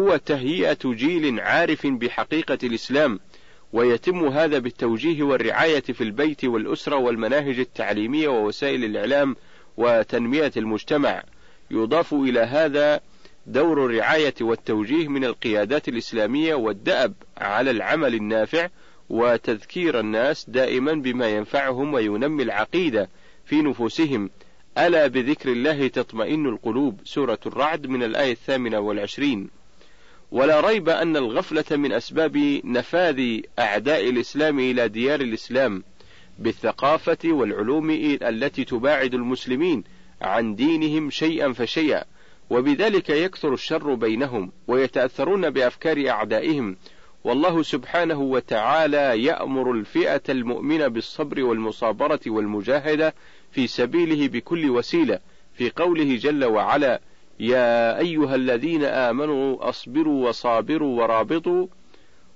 هو 0.00 0.16
تهيئة 0.16 0.78
جيل 0.84 1.40
عارف 1.40 1.86
بحقيقة 1.86 2.58
الإسلام 2.62 3.20
ويتم 3.72 4.26
هذا 4.26 4.58
بالتوجيه 4.58 5.22
والرعاية 5.22 5.80
في 5.80 6.04
البيت 6.04 6.44
والأسرة 6.44 6.96
والمناهج 6.96 7.58
التعليمية 7.58 8.28
ووسائل 8.28 8.84
الإعلام 8.84 9.36
وتنمية 9.76 10.52
المجتمع. 10.56 11.22
يضاف 11.70 12.14
إلى 12.14 12.40
هذا 12.40 13.00
دور 13.48 13.86
الرعاية 13.86 14.34
والتوجيه 14.40 15.08
من 15.08 15.24
القيادات 15.24 15.88
الإسلامية 15.88 16.54
والدأب 16.54 17.14
على 17.38 17.70
العمل 17.70 18.14
النافع 18.14 18.68
وتذكير 19.08 20.00
الناس 20.00 20.50
دائما 20.50 20.92
بما 20.92 21.28
ينفعهم 21.28 21.94
وينمي 21.94 22.42
العقيدة 22.42 23.08
في 23.44 23.62
نفوسهم. 23.62 24.30
ألا 24.78 25.06
بذكر 25.06 25.52
الله 25.52 25.88
تطمئن 25.88 26.46
القلوب. 26.46 27.00
سورة 27.04 27.38
الرعد 27.46 27.86
من 27.86 28.02
الآية 28.02 28.32
الثامنة 28.32 28.80
والعشرين. 28.80 29.50
ولا 30.30 30.60
ريب 30.60 30.88
أن 30.88 31.16
الغفلة 31.16 31.76
من 31.76 31.92
أسباب 31.92 32.60
نفاذ 32.64 33.40
أعداء 33.58 34.08
الإسلام 34.08 34.58
إلى 34.58 34.88
ديار 34.88 35.20
الإسلام 35.20 35.84
بالثقافة 36.38 37.18
والعلوم 37.24 37.90
التي 38.22 38.64
تباعد 38.64 39.14
المسلمين 39.14 39.84
عن 40.22 40.54
دينهم 40.54 41.10
شيئا 41.10 41.52
فشيئا. 41.52 42.04
وبذلك 42.50 43.10
يكثر 43.10 43.54
الشر 43.54 43.94
بينهم 43.94 44.52
ويتأثرون 44.68 45.50
بأفكار 45.50 46.08
أعدائهم. 46.08 46.76
والله 47.24 47.62
سبحانه 47.62 48.20
وتعالى 48.20 49.24
يأمر 49.24 49.72
الفئة 49.72 50.22
المؤمنة 50.28 50.88
بالصبر 50.88 51.42
والمصابرة 51.44 52.20
والمجاهدة 52.26 53.14
في 53.52 53.66
سبيله 53.66 54.28
بكل 54.28 54.70
وسيلة 54.70 55.18
في 55.54 55.70
قوله 55.70 56.16
جل 56.16 56.44
وعلا 56.44 57.00
يا 57.40 57.98
أيها 57.98 58.34
الذين 58.34 58.84
آمنوا 58.84 59.68
أصبروا 59.68 60.28
وصابروا 60.28 61.02
ورابطوا 61.02 61.66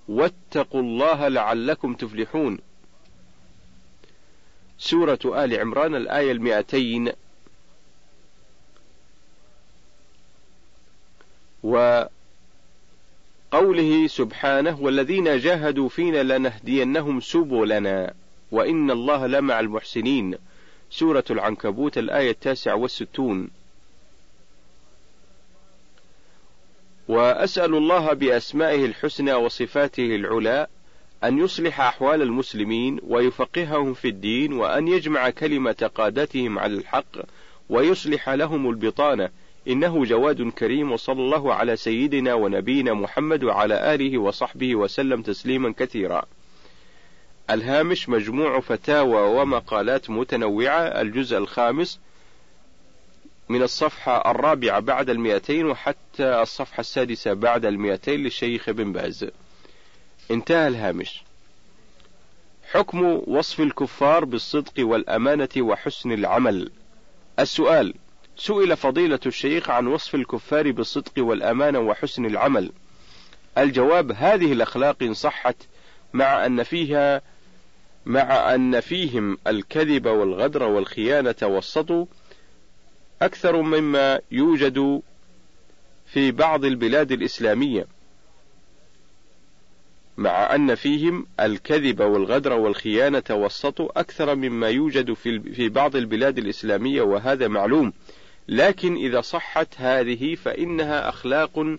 واتقوا 0.08 0.80
الله 0.80 1.28
لعلكم 1.28 1.94
تفلحون. 1.94 2.58
سورة 4.78 5.18
آل 5.24 5.60
عمران 5.60 5.94
الآية 5.94 6.32
المئتين 6.32 7.12
و 11.62 12.04
قوله 13.50 14.06
سبحانه 14.06 14.80
والذين 14.80 15.38
جاهدوا 15.38 15.88
فينا 15.88 16.22
لنهدينهم 16.38 17.20
سبلنا 17.20 18.14
وإن 18.50 18.90
الله 18.90 19.26
لمع 19.26 19.60
المحسنين. 19.60 20.34
سورة 20.90 21.24
العنكبوت 21.30 21.98
الآية 21.98 22.30
التاسعة 22.30 22.74
والستون. 22.74 23.50
وأسأل 27.08 27.74
الله 27.74 28.12
بأسمائه 28.12 28.84
الحسنى 28.84 29.32
وصفاته 29.32 30.16
العلى 30.16 30.66
أن 31.24 31.38
يصلح 31.38 31.80
أحوال 31.80 32.22
المسلمين 32.22 33.00
ويفقههم 33.02 33.94
في 33.94 34.08
الدين 34.08 34.52
وأن 34.52 34.88
يجمع 34.88 35.30
كلمة 35.30 35.90
قادتهم 35.94 36.58
على 36.58 36.74
الحق 36.74 37.16
ويصلح 37.68 38.28
لهم 38.28 38.70
البطانة 38.70 39.30
إنه 39.68 40.04
جواد 40.04 40.50
كريم 40.50 40.92
وصلى 40.92 41.20
الله 41.20 41.54
على 41.54 41.76
سيدنا 41.76 42.34
ونبينا 42.34 42.94
محمد 42.94 43.44
وعلى 43.44 43.94
آله 43.94 44.18
وصحبه 44.18 44.76
وسلم 44.76 45.22
تسليما 45.22 45.74
كثيرا. 45.78 46.22
الهامش 47.50 48.08
مجموع 48.08 48.60
فتاوى 48.60 49.40
ومقالات 49.40 50.10
متنوعة. 50.10 50.80
الجزء 50.80 51.38
الخامس 51.38 52.00
من 53.48 53.62
الصفحة 53.62 54.30
الرابعة 54.30 54.80
بعد 54.80 55.10
المئتين 55.10 55.66
وحتى 55.66 56.42
الصفحة 56.42 56.80
السادسة 56.80 57.32
بعد 57.32 57.64
المئتين 57.64 58.22
للشيخ 58.22 58.70
بن 58.70 58.92
باز. 58.92 59.26
انتهى 60.30 60.68
الهامش. 60.68 61.22
حكم 62.72 63.22
وصف 63.26 63.60
الكفار 63.60 64.24
بالصدق 64.24 64.72
والأمانة 64.78 65.48
وحسن 65.58 66.12
العمل. 66.12 66.70
السؤال 67.38 67.94
سئل 68.42 68.76
فضيلة 68.76 69.20
الشيخ 69.26 69.70
عن 69.70 69.86
وصف 69.86 70.14
الكفار 70.14 70.70
بالصدق 70.70 71.12
والأمانة 71.18 71.78
وحسن 71.78 72.26
العمل. 72.26 72.72
الجواب 73.58 74.12
هذه 74.12 74.52
الأخلاق 74.52 75.02
إن 75.02 75.14
صحت 75.14 75.56
مع 76.12 76.46
أن 76.46 76.62
فيها 76.62 77.22
مع 78.06 78.54
أن 78.54 78.80
فيهم 78.80 79.38
الكذب 79.46 80.06
والغدر 80.06 80.62
والخيانة 80.62 81.34
والسطو 81.42 82.06
أكثر 83.22 83.62
مما 83.62 84.20
يوجد 84.30 85.02
في 86.06 86.30
بعض 86.30 86.64
البلاد 86.64 87.12
الإسلامية 87.12 87.86
مع 90.16 90.54
أن 90.54 90.74
فيهم 90.74 91.26
الكذب 91.40 92.00
والغدر 92.00 92.52
والخيانة 92.52 93.24
والسطو 93.30 93.86
أكثر 93.86 94.34
مما 94.34 94.68
يوجد 94.68 95.12
في 95.54 95.68
بعض 95.68 95.96
البلاد 95.96 96.38
الإسلامية 96.38 97.02
وهذا 97.02 97.48
معلوم، 97.48 97.92
لكن 98.48 98.96
إذا 98.96 99.20
صحت 99.20 99.68
هذه 99.76 100.34
فإنها 100.34 101.08
أخلاق 101.08 101.76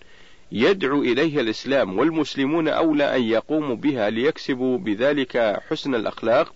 يدعو 0.52 1.02
إليها 1.02 1.40
الإسلام 1.40 1.98
والمسلمون 1.98 2.68
أولى 2.68 3.16
أن 3.16 3.22
يقوموا 3.22 3.76
بها 3.76 4.10
ليكسبوا 4.10 4.78
بذلك 4.78 5.62
حسن 5.70 5.94
الأخلاق 5.94 6.54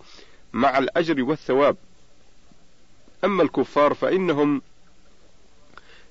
مع 0.52 0.78
الأجر 0.78 1.22
والثواب. 1.22 1.76
أما 3.24 3.42
الكفار 3.42 3.94
فإنهم 3.94 4.62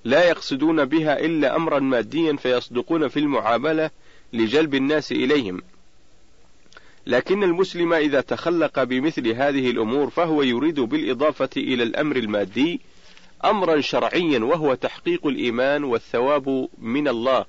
لا 0.03 0.23
يقصدون 0.29 0.85
بها 0.85 1.19
إلا 1.19 1.55
أمرا 1.55 1.79
ماديا 1.79 2.35
فيصدقون 2.35 3.07
في 3.07 3.19
المعاملة 3.19 3.89
لجلب 4.33 4.75
الناس 4.75 5.11
إليهم. 5.11 5.61
لكن 7.07 7.43
المسلم 7.43 7.93
إذا 7.93 8.21
تخلق 8.21 8.83
بمثل 8.83 9.27
هذه 9.27 9.69
الأمور 9.69 10.09
فهو 10.09 10.41
يريد 10.41 10.79
بالإضافة 10.79 11.49
إلى 11.57 11.83
الأمر 11.83 12.15
المادي 12.15 12.81
أمرا 13.45 13.81
شرعيا 13.81 14.39
وهو 14.39 14.73
تحقيق 14.73 15.27
الإيمان 15.27 15.83
والثواب 15.83 16.69
من 16.77 17.07
الله 17.07 17.45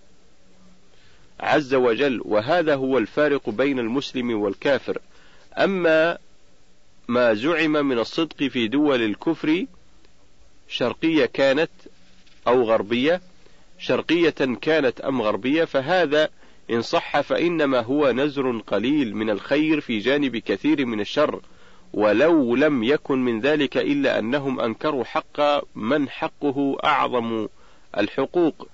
عز 1.41 1.75
وجل 1.75 2.23
وهذا 2.25 2.75
هو 2.75 2.99
الفارق 2.99 3.51
بين 3.51 3.79
المسلم 3.79 4.41
والكافر. 4.41 4.99
أما 5.59 6.19
ما 7.09 7.35
زعم 7.35 7.73
من 7.73 7.99
الصدق 7.99 8.45
في 8.45 8.69
دول 8.69 9.03
الكفر 9.03 9.67
شرقية 10.69 11.27
كانت 11.27 11.71
أو 12.47 12.63
غربية 12.63 13.21
شرقية 13.79 14.59
كانت 14.61 15.01
أم 15.01 15.23
غربية 15.23 15.65
فهذا 15.65 16.29
إن 16.71 16.83
صح 16.83 17.21
فإنما 17.21 17.81
هو 17.81 18.13
نزر 18.13 18.59
قليل 18.59 19.17
من 19.17 19.31
الخير 19.31 19.81
في 19.81 19.99
جانب 19.99 20.37
كثير 20.37 20.87
من 20.87 21.01
الشر. 21.01 21.41
ولو 21.93 22.57
لم 22.57 22.85
يكن 22.85 23.19
من 23.19 23.41
ذلك 23.41 23.77
إلا 23.77 24.19
أنهم 24.19 24.61
أنكروا 24.61 25.05
حق 25.05 25.41
من 25.77 26.09
حقه 26.09 26.77
أعظم 26.85 27.49
الحقوق 27.99 28.69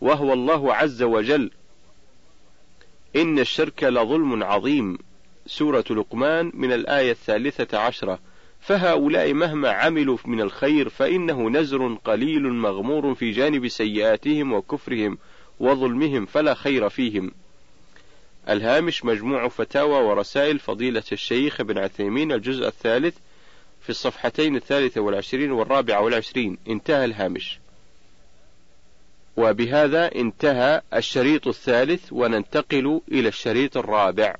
وهو 0.00 0.32
الله 0.32 0.74
عز 0.74 1.02
وجل. 1.02 1.50
إن 3.16 3.38
الشرك 3.38 3.84
لظلم 3.84 4.44
عظيم. 4.44 4.98
سورة 5.46 5.84
لقمان 5.90 6.52
من 6.54 6.72
الآية 6.72 7.10
الثالثة 7.10 7.78
عشرة. 7.78 8.18
فهؤلاء 8.60 9.32
مهما 9.32 9.70
عملوا 9.70 10.18
من 10.24 10.40
الخير 10.40 10.88
فإنه 10.88 11.50
نزر 11.50 11.94
قليل 12.04 12.52
مغمور 12.52 13.14
في 13.14 13.30
جانب 13.30 13.68
سيئاتهم 13.68 14.52
وكفرهم 14.52 15.18
وظلمهم 15.60 16.26
فلا 16.26 16.54
خير 16.54 16.88
فيهم. 16.88 17.32
الهامش 18.48 19.04
مجموع 19.04 19.48
فتاوى 19.48 20.04
ورسائل 20.04 20.58
فضيلة 20.58 21.02
الشيخ 21.12 21.60
ابن 21.60 21.78
عثيمين 21.78 22.32
الجزء 22.32 22.66
الثالث 22.66 23.16
في 23.82 23.90
الصفحتين 23.90 24.56
الثالثة 24.56 25.00
والعشرين 25.00 25.52
والرابعة 25.52 26.00
والعشرين. 26.00 26.58
انتهى 26.68 27.04
الهامش. 27.04 27.58
وبهذا 29.36 30.14
انتهى 30.14 30.82
الشريط 30.94 31.48
الثالث 31.48 32.12
وننتقل 32.12 33.00
إلى 33.12 33.28
الشريط 33.28 33.76
الرابع. 33.76 34.36